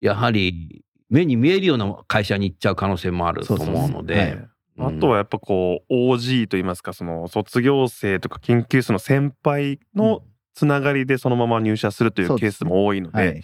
[0.00, 4.06] やはり目に見えるような会社に行っちゃう可能性もあると思うのそうそう。
[4.06, 4.38] で。
[4.88, 10.22] あとはやっぱこう OG といいますかその卒業生とか研究室の先輩の
[10.54, 13.42] つながりでそのまま入社するというケースも多いので、はい。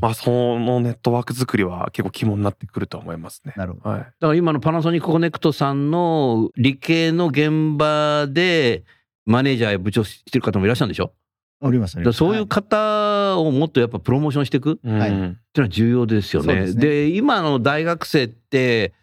[0.00, 3.52] まあそのネットワーク作りは結構肝になってくると思いますね。
[3.56, 3.90] なるほど。
[3.90, 4.00] はい。
[4.00, 8.82] だから今のパナソニックコネクトさんの理系の現場で
[9.26, 11.12] マネージャーや部長してる方もいらっしゃるんでしょ？
[11.62, 14.90] おります、おりますだからそういう方をもっとやっぱプロモーションしていくってい。
[14.90, 16.72] うはいうんのは重要ですよね。
[16.72, 17.16] でね。
[17.16, 18.94] 今の大学生って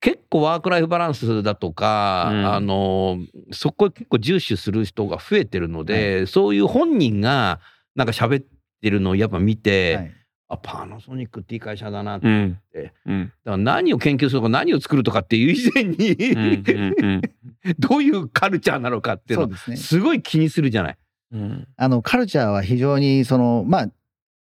[0.00, 2.52] 結構ワークライフバランスだとか、うん。
[2.54, 3.18] あの
[3.50, 7.60] そこ結構重視する人が増えてるので、そういう本人が
[7.94, 8.44] なんか喋っ
[8.82, 10.12] てるのをやっぱ見て、はい。
[10.48, 12.58] あパナソニックっていい会社だな、だかうん。
[12.72, 13.32] えうん。
[13.44, 16.14] ら何を研究するとか何を作るとかっていう以前に、
[17.80, 19.76] どういうカルチャーなのかっていうのを。
[19.76, 20.98] すごい気にするじゃない。
[21.32, 23.88] うんあの、カルチャーは非常に、その、まあ、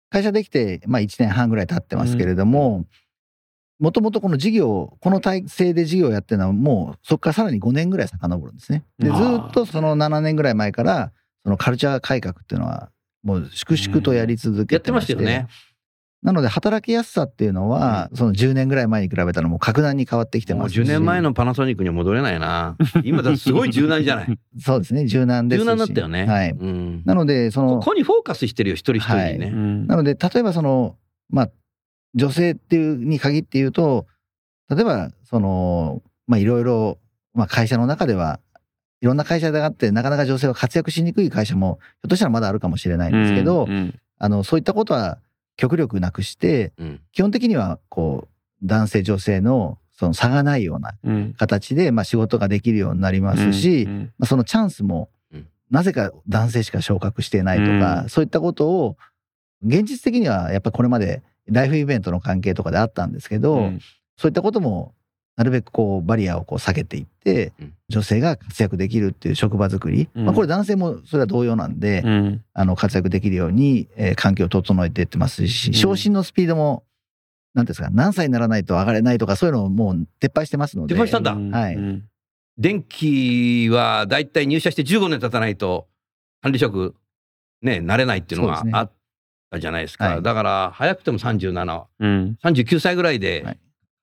[0.09, 2.85] 会社できて、まあ、1年半ぐらい経ってますけれども、
[3.79, 8.85] もともとこの事業、この体制で事業をやってるのは、もうそこからさらに5年ぐらい遡るんですね。
[8.99, 11.11] で、ずっとその7年ぐらい前から、
[11.43, 12.89] そのカルチャー改革っていうのは、
[13.23, 15.47] もう粛々とやり続けやっててままし、してたよね。
[16.25, 20.81] なので、働きやすさっていうのは、その10年ぐらい前に比べたらもう格段に変わってきてもうますし。
[20.81, 22.77] 10年前のパナソニックには戻れないな。
[23.05, 24.39] 今だすごい柔軟じゃない。
[24.59, 25.61] そうですね、柔軟ですし。
[25.61, 26.25] 柔軟だったよね。
[26.25, 26.49] はい。
[26.49, 29.51] うん、なので、その、ここにフォーカスしてるよ、一人一人にね。
[29.53, 30.95] うんなので、例えばその、
[31.29, 31.49] まあ、
[32.15, 34.07] 女性っていうに限って言うと、
[34.71, 36.97] 例えば、その、まあ、いろいろ、
[37.35, 38.39] まあ、会社の中では、
[38.99, 45.19] いろんな会社があって、なかなか女性は活躍しにくい会社も、ひょっとしたらまだあるかもしれないんですけど、うんあの、そういったことは
[45.57, 47.01] 極力なくして、うん。
[47.11, 51.33] 基本的には、こう、男性女性の、その差がないようなうん。
[51.37, 54.13] 形で、まあ、仕事ができるようになりますし、うん。
[54.17, 58.09] まあ、そのチャンスもうん、なぜか男性しか昇格していないとか、うん。
[58.09, 58.97] そういったことを、
[59.63, 63.79] 現実的にはやっぱりこれまでライフイベントの関係とかであったんですけど、うん。
[64.17, 64.93] そういったことも
[65.35, 67.73] なるべくこうバリアをこう下げていって、うん。
[67.89, 70.25] 女性が活躍できるっていう職場作り、うん。
[70.25, 72.43] まあ、これ男性もそれは同様なんで、うん。
[72.53, 75.73] あの活躍できるように、えー環境を整えていってますし、うん。
[75.73, 76.83] 昇進のスピードも、
[77.53, 80.95] ですか、何歳にならないと上がれないとか、そういうのをもう撤廃してますので。
[80.95, 81.33] 撤廃したんだ。
[81.33, 81.51] うん。
[81.51, 81.75] はい。
[81.75, 82.03] うん
[82.57, 85.87] 電気はだいたい入社して15年経たないと
[86.41, 86.95] 管理職
[87.61, 88.91] ねなれないっていうのがあっ
[89.51, 90.05] たじゃないですか。
[90.05, 90.23] はい。
[90.23, 92.37] だから早くても3739うん。
[92.79, 93.57] 歳ぐらいで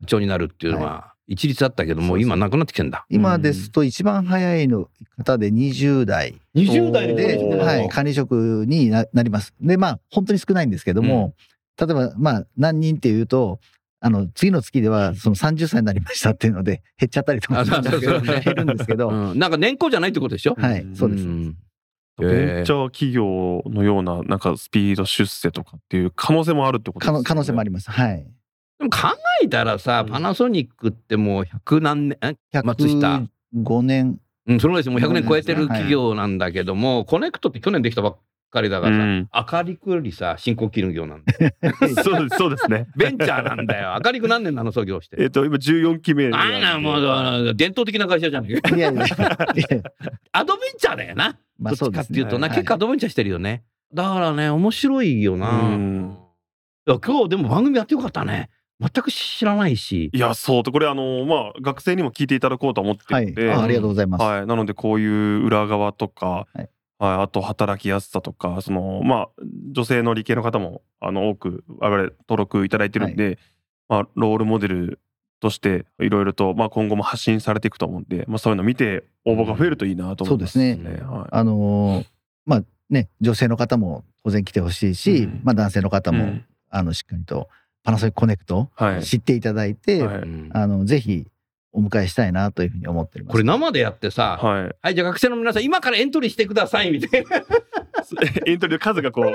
[0.07, 3.07] 長になるっていうのは一律あったけども今なくなってきてんだ。
[3.09, 6.35] 今ですと一番早いの方で20代。
[6.55, 9.55] 20代ではい、管理職にななります。
[9.61, 11.35] で、まあ、本当に少ないんですけども、
[11.79, 13.61] 例えば、まあ、何人っていうと、
[14.01, 19.39] あの、次の月では、その30歳になりましたっていうので、減っちゃったりとかあそうそうそう減るんですけど、うん。
[19.39, 20.57] なんか年功じゃないってことでしょ？
[20.59, 21.25] はい、そうです。
[21.25, 21.57] ん
[22.19, 27.17] ベンチャー企業のようななんかスピード出世とかっていう可能性もあるってことですよね。
[27.17, 27.91] 可能可能性もあります。
[27.91, 28.27] はい。
[28.83, 32.37] でも考えたらさパナソニックってもう100何年え？
[32.65, 33.23] 松下。
[33.55, 38.19] 105年、うん、そのですもう100年超えてるはい企業なんだけども、コネクトって去年できたばっ
[38.51, 39.29] かりだからさ、うん。
[39.33, 41.53] 明るくよりさ、新興企業なんだよ。
[42.03, 42.89] そうですそうですね。
[42.97, 44.01] ベンチャーなんだよ。
[44.05, 45.17] 明るく何年なの創業して。
[45.21, 46.99] えっと今14期目なんなも
[47.51, 48.51] う伝統的な会社じゃない。
[48.51, 48.91] いやいや。
[48.91, 49.07] いや、
[50.33, 51.37] アドベンチャーだよな。
[51.59, 52.57] まあどっちかっていうとな、はい。
[52.57, 53.63] 結構アドベンチャーしてるよね。
[53.95, 55.51] だからね、面白いよな。
[55.51, 56.17] うん。
[56.89, 58.51] いや今日でも番組やってよかったね。
[58.83, 60.11] 全く知らないし。
[60.13, 64.23] いやそうとこれあのまあ学生にも聞いていただこうと思ってはいるんで、あありがとうございます。
[64.23, 66.59] はい、なのでこういう裏側とか、はい。
[66.59, 66.69] はい
[67.05, 69.29] あと働きやすさとかそのまあ
[69.73, 73.41] 女性の理系の方もあの多く我々登録いただいてるんで、
[73.89, 75.01] まあ、ロールモデル
[75.41, 81.01] としていろいろと、まあ、今後も発信されていくと思うんで、まあ、そういうの見て応募が増えるといいなと思います、そうですね。
[81.03, 81.29] はい。
[81.33, 82.07] あのー
[82.47, 85.41] まあね、女性の方も当然来てほしいし、うん。
[85.43, 86.45] まあ男性の方も、うん。
[86.71, 87.49] あの、しっかりと
[87.83, 91.27] パナソニックコネクトはい知っていただいて、はいうんあの、ぜひ
[91.73, 93.33] お迎えしたいなというふうに思っております。
[93.33, 97.37] これ生でやってさ、はい、はい、じゃあ学生の皆さん、今からエントリーしてくださいみたいな。
[98.47, 99.27] エントリーの数がこう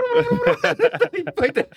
[1.18, 1.70] いっぱいいて、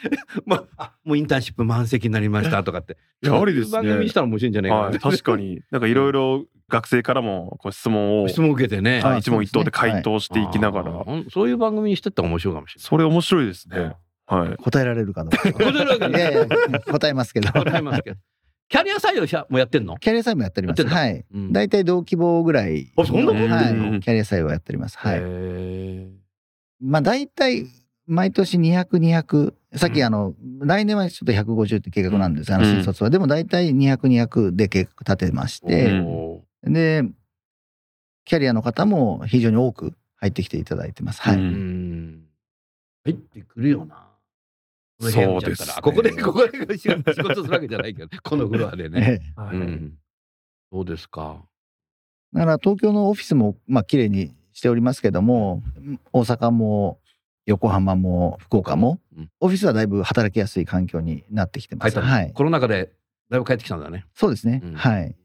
[0.45, 2.99] まあ、あもうインターンシップ満席になりましたとかって。
[3.23, 4.83] いやありですね番組にしたら面白いんじゃないかな。
[4.83, 9.01] はい、確かになんかいろいろ学生からもこう質問を質問受けてね。
[9.01, 13.95] はいあ一問一答で回答していきながら、そういう番組にしてったら面白いかもしれそれ面白いですね。
[14.35, 14.57] はい。
[14.57, 15.53] 答えられるかどうか。
[15.53, 16.47] 答えるわけいやいや、
[16.81, 17.51] 答えますけど。
[17.53, 18.17] 答えますけど。
[18.69, 19.97] キャリア採用者もやってんの？
[19.99, 20.79] キャリア採用もやっております。
[20.79, 21.25] やってんだはい。
[21.35, 23.03] うん大体同規模ぐらいの。
[23.03, 23.97] あそんなことはやってんの？
[23.97, 24.01] い。
[24.01, 24.97] キャリア採用はやっております。
[24.99, 25.19] はい。
[25.21, 26.09] へ
[26.81, 27.67] まあ大体、
[28.07, 33.11] 毎年200、200、さっきあの、来年はちょっと150って計画なんです、あの、うん新卒は。
[33.11, 37.05] でも大体200、200で計画立てましーて、おで、
[38.25, 41.21] キャリアの方も非常に多く入ってきていただいてます。
[41.23, 41.37] はい。
[41.37, 42.25] 入
[43.11, 44.10] ってくるよな。
[45.01, 49.21] そうですねここで、 ここで仕事するわけじゃないけど、このフロアでね。
[49.23, 49.99] ええはいうん。
[50.73, 51.43] そうですか？
[52.33, 55.63] だから東京のオフィスも、まあ、綺麗にしておりますけども、
[56.13, 57.01] 大阪も
[57.47, 61.99] 横浜も福岡も、うんオフィスはだいぶ働きやすい環境になってきてます。
[62.01, 62.33] はい。
[62.33, 62.93] コロナ禍で
[63.31, 64.07] だいぶ帰ってきたんだね。
[64.15, 64.61] そうですね。
[64.65, 65.17] うんはい。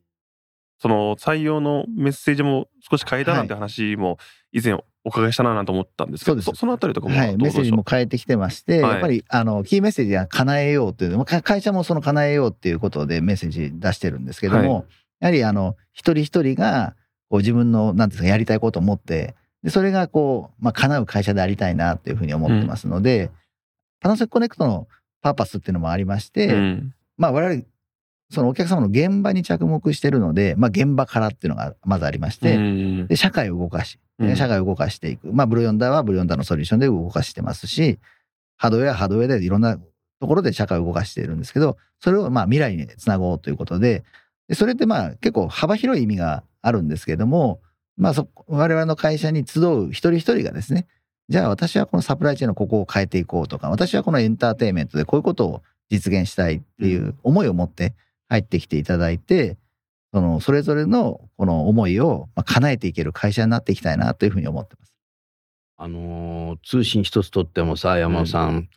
[0.80, 4.18] その採用のメッセージも少し変えたなんて話も
[4.52, 6.60] 以前お伺いしたななんて思ったんですけど、そうです。
[6.60, 8.92] そのあたりとかもはい、メッセージも変えてきてまして、はい。
[8.94, 14.84] やっぱりあのキーメッセージは叶えようという、会社もその叶えようっていうことでメッセージ出してるんですけども、は
[15.20, 16.96] やはりあの一人一人が
[17.30, 19.36] こう自分のなんですかやりたいことを持って
[19.66, 23.32] でそれがこう、まあ、叶う会社でありたいなっていうふうに思ってますので、
[24.00, 24.88] パナソニックコネクトの
[25.22, 26.94] パーパスっていうのもありまして、うん。
[27.18, 27.64] まあ我々
[28.30, 35.32] そのお客様の現場に着目してるので、まあ、現場からっていうのがまずありまして、うんで社会を動かし、うん社会を動かしていく。
[35.32, 38.00] まあ、ブルヨンダーはブルヨンダーのソリューションで動かしてますし、
[38.58, 44.04] ハードウェアはハードウェアでいろんなところで社会を動かしているんですけど、それをまあ未来につなごうということで、
[44.48, 47.60] でそれってまあ結構幅広い意味があるんですけれども、
[47.98, 50.88] まあそ、我々の会社に集う一人一人がですね、
[51.30, 57.94] じゃあ私はこのサプライチェーンのここを変えていこうとか、私はこのエンターテインメントでこういうことを実現したいっていう思いを持って
[58.30, 59.58] 入ってきていただいて、
[60.14, 64.94] そのそれぞれのこの思いをまあ叶えていける会社になっていきたいなというふうに思ってます。
[65.78, 68.70] あのー通信一つとってもさ、山尾さん、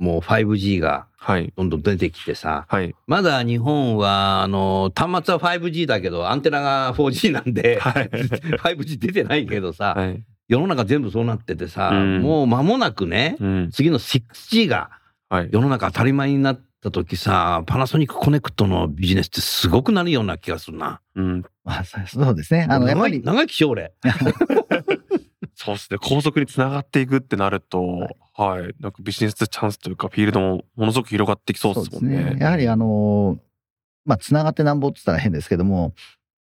[0.00, 1.52] もう 5G がはい。
[1.54, 2.94] どんどん出てきてさ、はい。
[3.06, 10.22] まだ日本は、あのー端末は 5G だけど、アンテナが 4G なんで、はい 5G 出てないけどさ、はい。
[10.48, 13.70] 世の中全部そうなっててさ、うんもう間もなくね、うん。
[13.70, 14.90] 次の 6G が
[15.28, 15.48] はい。
[15.52, 21.00] 世の中当たり前になった時さ、パナソニックコネクトのビジネスってすごくなるような気がするな。
[21.14, 21.44] うん。
[21.64, 22.66] まあ、そうですね。
[22.68, 23.92] あの、やっぱり、長い長生きしよう俺。
[25.54, 25.98] そうですね。
[26.00, 28.74] 高速につながっていくってなると、はい。
[28.80, 32.36] なんかビジネスチャンスというか、フィールドもものすごく広がってきそうですもんね。
[32.40, 33.38] やはりあの、
[34.06, 35.92] まあ、つながってなんぼって言ったら変ですけども、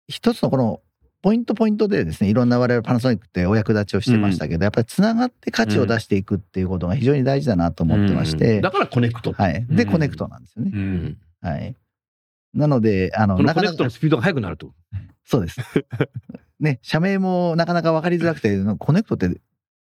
[0.09, 0.82] 一つのこの、
[1.22, 9.34] ポイントポイントでですね、いろんな我々パナソニックってお役立ちをしてましたけど、やっぱりつながって価値を出していくっていうことが非常に大事だなと思ってまして、だからコネクト。
[9.34, 9.65] はい。
[9.68, 10.78] で、うんコネクトなんですよねう。。
[10.78, 11.76] うんんはい。
[12.53, 14.74] なので、あの、なかなかコネクトの、スピードが速くなると。
[15.26, 15.59] そうです。
[16.59, 19.41] ね、社名もなかなか分かりづらくて、コネクトって、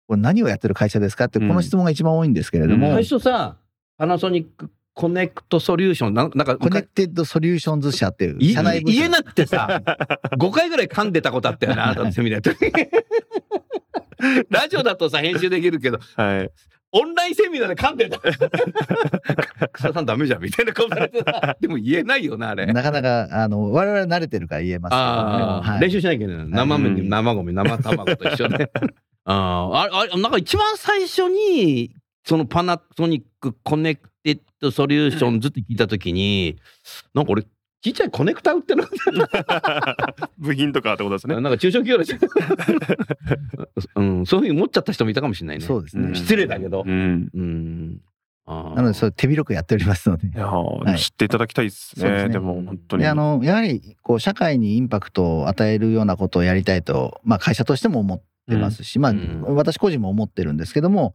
[0.08, 3.58] これ何をやってる会社ですかって、この質問が一番多いんですけれども、うん最初さ、
[3.98, 9.82] パナソニックコネクトソリューション、なんなんか、コネクテッドソリューションズ社っていうい社内言えなくてさ、
[10.38, 16.52] 5回ぐらい噛んでたことあったよな、 あなたのセミナーやってるラジオだとさ、編集できるけど、はい。
[16.92, 18.20] オンラインセミナーで噛んでた。
[19.72, 22.66] 草さんダメじゃんみたいな顔されてさ、でも言えないよな、あれ。
[22.66, 26.46] なかなか、あの、我々慣れてるから言えますけどああ、はい練習しなきゃいけない。
[26.50, 28.70] 生米にうん生米、生卵と一緒ね。
[29.24, 31.96] ああ、あれ、なんか一番最初に、
[32.26, 36.58] そのパナソニックコネクテッドソリューションズって聞いたときに、
[37.14, 37.44] なんか俺、
[37.82, 38.84] ちっちゃいコネクタ売ってる
[40.38, 41.36] 部品とかってことですね。
[41.40, 42.18] なんか中小企業でしょ、
[43.96, 45.66] うん、そういうふうに思っちゃった人もいたかもしれないね。
[45.66, 46.10] そうですね。
[46.10, 46.92] うん失礼だけどう。
[46.92, 47.30] ん。
[47.34, 48.02] うん。
[48.50, 50.32] なので、それ手広くやっておりますのでい。
[50.34, 52.02] やー、はい知っていただきたいですね。
[52.02, 53.04] そうですねでも本当に。
[53.04, 61.14] で、あの、やはり、こう、社会にインパクトを与えるようなことをやりたいと、まあ、会社としても思ってますし、まあうん、私個人も思ってるんですけども、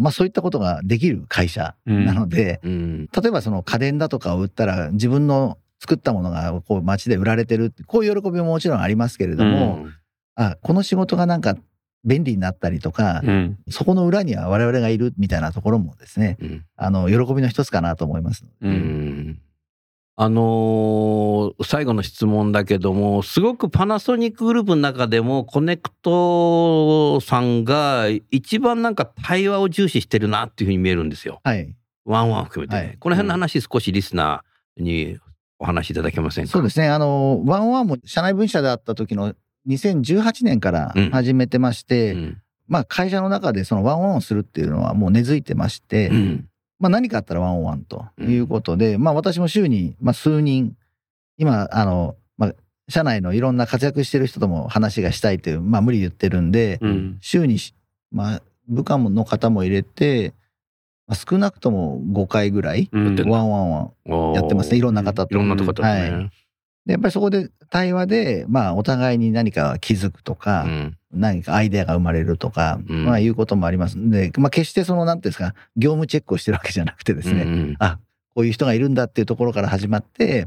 [0.00, 3.06] まあ、そういったことができる会社なので、うん。
[3.06, 9.86] 例えばその家電だとかを売ったら、自分の作ったものがこう街で売られてるこういう喜びももちろんありますけれども、
[10.34, 11.56] あ、この仕事がなんか
[12.04, 13.58] 便利になったりとか、うん。
[13.68, 18.44] そこの裏には我々がいるみたいなところもですね、うんあの、喜びの一つかなと思います。
[18.62, 18.68] う。
[18.68, 19.38] うんん
[20.16, 31.40] あのー最後の質問だけども、すごくパナソニックグループの中でも、コネクトさんが一番なんか対話を重視してるなっていうふうに見えるんですよ。
[31.44, 31.74] はい。
[32.04, 35.18] ワンワン含めてね、はいこの辺の話、少しリスナーに
[35.58, 36.50] お話しいただけませんか？
[36.50, 36.88] そうですね。
[36.88, 39.34] あの、ワンワンも社内分社であった時の
[39.68, 46.46] 2018年から始めてまして、うんまあ会社の中でそのワンワンをするっていうのはもう根付いてまして、うん
[46.80, 50.76] まあ何かあったらワンオンワンということで、まあ私も週に、まあ、数人、
[51.36, 52.54] 今、あの、まあ、
[52.88, 57.18] 社内のいろんな活躍してる人とも話がしたいという、まあ無理言ってるんで、うん。
[57.20, 57.74] 週にし、
[58.10, 60.32] まあ部下の方も入れて、
[61.06, 64.32] まあ、少なくとも5回ぐらい、ワンワンワン。
[64.34, 65.88] やってますねいろんな方といろんな方とね。
[65.88, 66.30] はい
[66.86, 77.98] で、やっぱりそこで対話で、まあお互いに何か気づくとか、うん何かアイデアが生まれるとか、うんまあいうこともありますんで、まあ決してその、なんていうんですか、業務チェックをしてるわけじゃなくてですね、うんあ、
[78.34, 80.46] こういう人がいるんだっていうところから始まって、や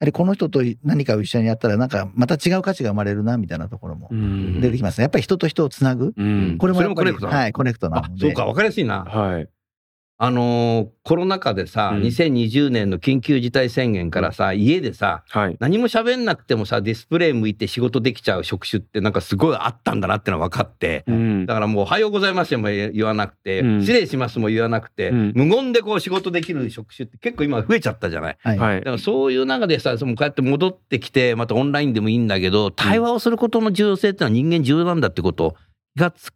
[0.00, 5.02] はりこの人と何かを一緒にやったら、なんかまた違う価値が生まれるな、みたいなところもうん出てきますね。
[5.02, 6.12] やっぱり人と人をつなぐ。
[6.16, 6.58] うん。
[6.58, 7.38] これもやっぱりそれもコネクトなの？
[7.38, 8.14] はい、コネクトなので。
[8.14, 9.04] あそうか、わかりやすいな。
[9.04, 9.48] はい。
[10.16, 15.56] あのーコロナ禍でさ、うん2020年の緊急事態宣言からさ、家でさ、はい。
[15.60, 21.46] 何も喋んなくてもさ、ディスプレイ向いて仕事できちゃう職種ってなんかすごいあったんだなってのは分かって、うん。
[21.46, 28.36] だからもう、おはようございますも言わなくて、うん失礼しますも言わなくて、うん無言でこう仕事できる職種って結構今増えちゃったじゃない？
[28.42, 28.58] はい。
[28.58, 28.84] はいだ。
[28.84, 35.54] からそういう中でさ、そのこうやって戻ってきて、またオンラインでもいいんだけど、対話をすることの重要性ってのは人間重要なんだってこと
[35.96, 36.30] がつ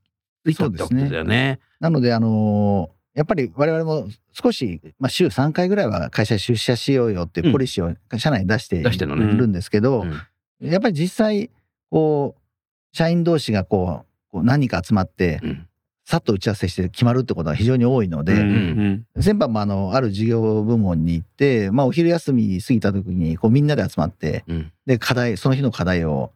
[0.44, 1.60] ついたってことだよね。
[1.80, 10.70] なので、あのーやっぱり我々も少し、まあ、週3回ぐらいは会社に出社しようよっていうポリシーを社内に出しているんですけど、うん。
[10.70, 11.50] やっぱり実際、
[11.90, 15.66] こう、社員同士がこう、何人か集まって、うん。
[16.04, 24.72] さっと打ち合わせして決まるってことが非常に多いので、うん先般もあの、ある事業部門に行って、まあ、お昼休み過ぎた時に、こう、みんなで集まって、うん。
[24.86, 26.30] で、課題、その日の課題を、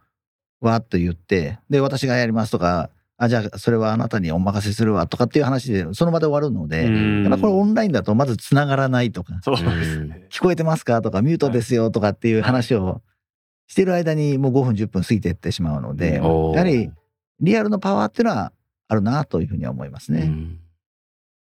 [0.60, 2.90] わーっと言って、で、私がやりますとか、
[3.22, 10.26] あ、じゃあ、それはあなたにお任せするわとかっていう話で、その場で終わるので、うんやっぱこれオンラインだとまず繋がらないとか、そうですね。
[10.32, 13.00] 聞こえてますかとか、ミュートですよとかっていう話を
[13.68, 16.90] してる間にもう5分、10分過ぎていってしまうので、やはり
[17.40, 18.52] リアルのパワーっていうのは
[18.88, 20.22] あるなというふうには思いますね。
[20.22, 20.58] うん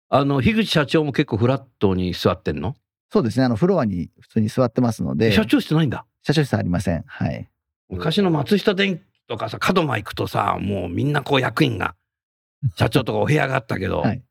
[0.08, 2.76] あの、樋口社長も結構フラットに座ってんの？
[3.10, 6.06] そうですね、あの、フロアに普通に座ってますので、社長室ないんだ。
[6.22, 7.02] 社長室ありません。
[7.06, 7.48] はい。
[7.88, 11.94] 昔の松下電器とかさ、門間行くとさ、もうみんなこう役員が、
[12.76, 14.22] 社長とかお部屋があったけど、はい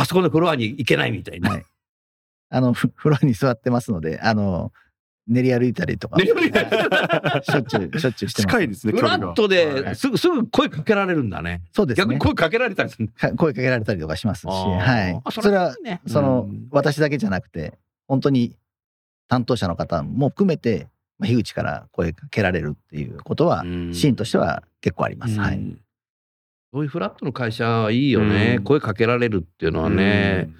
[0.00, 1.50] あそこのフロアに行けないみたいな。
[1.50, 1.64] はい
[2.50, 4.72] あの、フフロアに座ってますので、あの、
[5.26, 8.52] 練り歩いたりとか、練り歩いたりしょっちゅう、しょっちゅうしてます。
[8.54, 11.60] 近いですね、フラットはでいすぐすぐ声かけられるんだね。
[11.72, 12.04] そうですね。
[12.04, 13.08] 逆に声かけられたりする。
[13.08, 15.30] か声かけられたりとかしますし、はいあ。
[15.30, 18.56] それはいいねその、うん私だけじゃなくて、本当に
[19.28, 20.88] 担当者の方も含めて、
[21.18, 25.38] まあ、樋口から声かけられるっていうことは、うんシーンとしては結構あります。
[25.38, 25.56] はい。
[25.56, 25.80] うん
[26.70, 28.56] そういうフラットの会社いいよね。
[28.58, 30.50] うん声かけられるっていうのはね。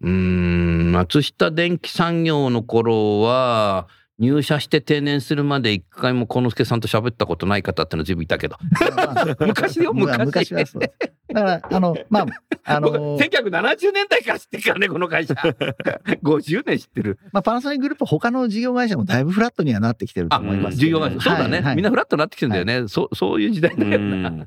[0.00, 3.86] うーん、松下電機産業の頃は、
[4.22, 8.56] 入社して定年するまで一回も幸之助さんと喋ったことない方ってのは随分いたけど。
[9.44, 10.82] 昔よまあ昔昔はそう。
[10.82, 10.88] だ
[11.34, 15.34] から、あの、まあ、あ僕の、 1970年代から知ってるからね、この会社。
[16.22, 17.18] 50年知ってる。
[17.32, 20.86] まあ、パナソニックグループ他の事業会社もだいぶフラットにはなってきてると思いますけど。
[20.86, 21.20] 重要会社。
[21.20, 22.86] そうだね、はいはいみんなフラットになってきてるんだよね。
[22.86, 24.46] そうそういう時代だような。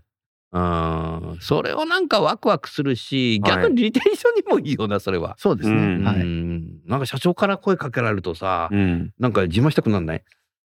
[0.59, 1.37] んうん。
[1.41, 5.35] それをなんかワクワクするし、はい逆にリテンションにもいいよな、それは。
[5.37, 5.75] そうですね。
[5.75, 6.15] うんはい。
[6.17, 6.81] うん。
[6.85, 9.13] なんか社長から声かけられるとさ、うん。
[9.19, 10.23] なんか自慢したくなんない？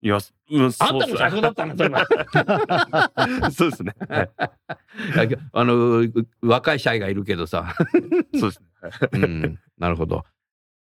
[0.02, 0.18] いや、
[0.52, 2.06] うん、あんたも社長だったの、それは。
[3.56, 3.96] そうですね。
[4.10, 4.30] はい
[5.54, 6.06] あの、
[6.42, 7.74] 若い社員がいるけどさ。
[8.38, 8.68] そうですね。
[9.14, 9.60] うん。
[9.78, 10.26] なるほど。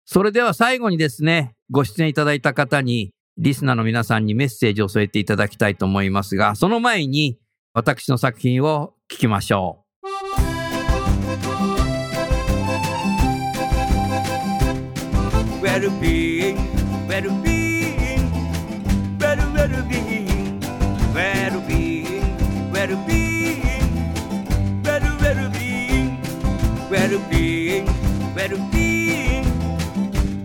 [0.05, 7.37] それでは最後にですね、ご出演いただいた方に、リスナーの皆さんにメッセージを添えていただきたいと思いますが、その前に
[7.73, 9.85] 私の作品を聞きましょ
[15.61, 16.57] well-being,
[17.07, 18.31] well-being,
[19.19, 20.59] well, well-being,
[21.13, 22.33] well-being,
[22.73, 23.83] well-being,
[24.83, 26.17] well, well-being,
[26.89, 27.85] well-being,
[28.35, 29.45] well-being,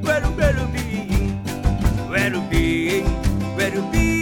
[0.02, 1.42] well, well-being,
[2.10, 3.06] well-being,
[3.56, 4.15] well-being,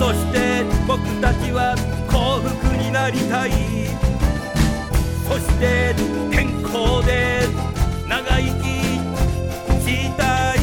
[0.00, 1.76] そして僕たちは
[2.08, 3.50] 幸福になりたい
[5.28, 5.94] そして
[6.34, 7.46] 健康で
[8.08, 8.70] 長生き
[9.84, 10.58] したい。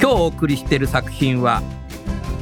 [0.00, 1.62] 日お送りしている作品は、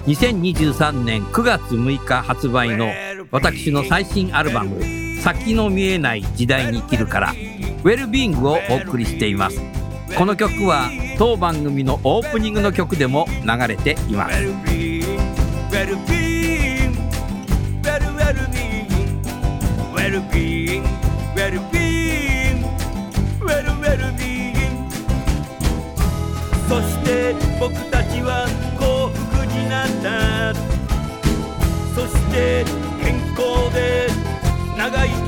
[0.06, 2.92] 2023年9月6日発売の
[3.32, 4.80] 私の最新アルバム
[5.20, 7.32] 「先の見えない時代に生きる」から
[7.82, 9.60] 「ウェルビーング」をお送りしています
[10.16, 10.88] この曲は
[11.20, 14.32] 番組のオープニングの曲でも流れています
[26.68, 28.46] 「そして僕たちは
[28.78, 30.54] 幸福になった」
[31.94, 32.64] 「そして
[33.02, 34.08] 健康で
[34.78, 35.19] 長い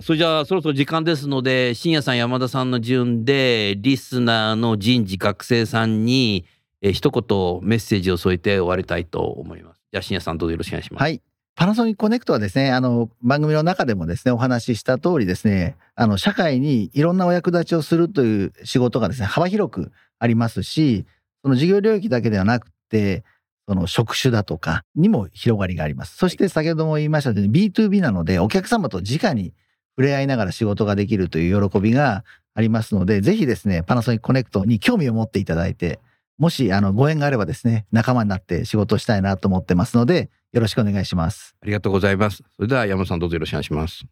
[0.00, 6.46] あそれじゃあそろそろ時間ですので深夜さん山田さんの順でリスナーの人事学生さんに
[6.82, 11.20] えー一言メッセージを添えて終わりたいと思いますじゃあ深夜さんどうぞよろしくお願いしますはい。
[11.56, 21.04] パナソニックコネクトはですね、あの、番組の中でもですね、お話しした通りですね、あの、社会にいろんなお役立ちをするという仕事がですね、幅広くありますし、
[21.42, 23.24] その事業領域だけではなくて、
[23.68, 26.16] その職種だとかにも広がりがあります。
[26.16, 29.52] そして先ほども言いましたように B2B なのでお客様と直に
[30.00, 32.24] 触れ合いながら仕事ができるという喜びが
[32.54, 36.00] ありますので、ぜひですね、パナソニックコネクトに興味を持っていただいて、
[36.38, 41.54] もしあのご縁があればですね、仲間になって仕事をしたいなと思ってますので、よろしくお願いします。
[41.62, 42.38] ありがとうございます。
[42.56, 44.06] それでは山本さんどうぞよろしくお願いします。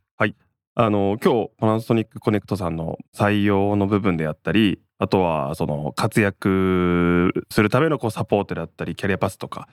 [0.74, 9.66] あの今日パナソニックコネクトさんの採用の部分であったりあとはその活躍するためのこうサポートであったりキャリアパスとか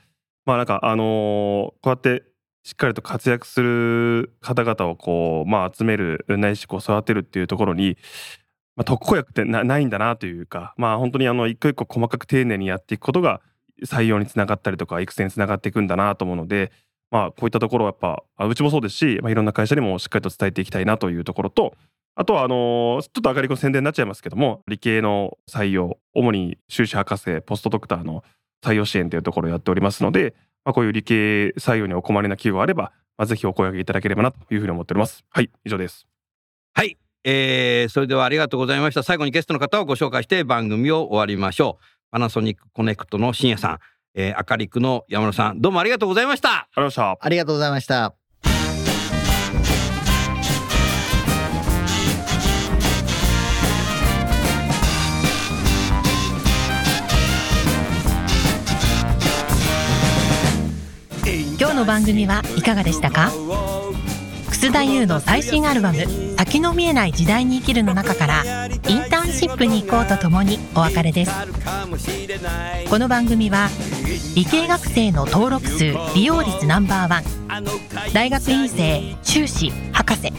[0.47, 2.23] まあなんかあのこうやって
[2.65, 7.95] しっかりと活躍する方々をこうまあ集めるないしこう育てるっていうところに、
[8.75, 13.39] まあ、特効薬ってないんだなというかまあ本当にあの一個一個細かく丁寧にやっていくことが
[13.85, 16.71] 採用につながったりとか育成につながっていくんだなと思うので
[17.11, 21.75] まあ、こういったところはやっぱうちもそうですし、まあ、いろんな会社にもしっかりと伝えていきたいなというところと
[22.15, 28.23] あとはあのちょっと上がり子宣伝になっちゃいますけども理系の採用主に修士博士ポストドクターの
[28.65, 30.33] 採用支援というところをやっておりますので、
[30.65, 35.23] まあ、こういう理系採用にお困りな企業があれば、まあ、ぜひお声掛けいただければなというふうに思っております。
[35.29, 36.07] はい以上です
[36.73, 39.03] はい、えー、それではありがとうございました。
[39.03, 41.85] 最後にゲストの方をご紹介して番組を終わりましょう。
[42.11, 43.79] パナソニックコネクトの深夜さん、
[44.15, 46.49] えー、明るくの山野さん、どうもありがとうございました。
[46.49, 47.17] ありがとうございました。
[47.21, 48.24] ありがとうございました。
[61.85, 63.31] の番組はいかがでしたか？
[64.49, 65.99] 楠田優の最新アルバム
[66.35, 71.31] 「先の見えない時代に生きる」の中からインターンシップに行こうとともにお別れです。
[72.89, 73.69] この番組は
[74.35, 77.23] 理系学生の登録数利用率ナンバーワン
[78.13, 80.33] 大学院生修士博士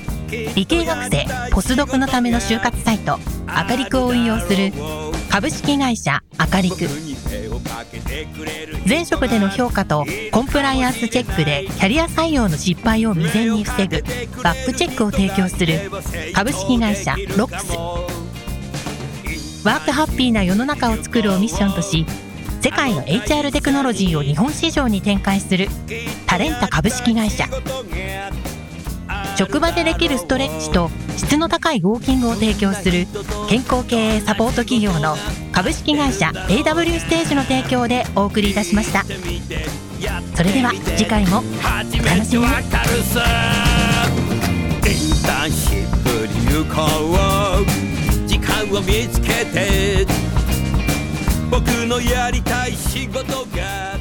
[0.56, 4.72] 理系学生ポスドクのための就活サイトアカリクを運用する
[5.36, 6.88] 株式会社アカリク
[8.88, 14.02] 前職での評価とコンプライアンスチェックでキャリア採用の失敗を未然に防ぐ
[14.42, 15.90] バックチェックを提供する
[16.32, 17.76] 株式会社ロックス。
[19.66, 22.06] ワークハッピーな世の中を作るをミッションとし
[22.62, 25.68] 世界の HR テクノロジーを日本市場に展開する
[26.26, 27.44] タレンタ株式会社。
[29.36, 33.06] 職場でできるストレッチと質の高いウォーキングを提供する
[33.48, 35.14] 健康経営サポート企業の
[35.52, 39.04] 株式会社 AW ステージの提供でお送りいたしました。
[39.04, 43.24] それでは次回も初めてわかるさ
[44.86, 46.82] インターンシップに行こ
[47.62, 50.06] う時間を見つけて
[51.50, 53.24] 僕のやりたい仕事
[53.56, 53.98] が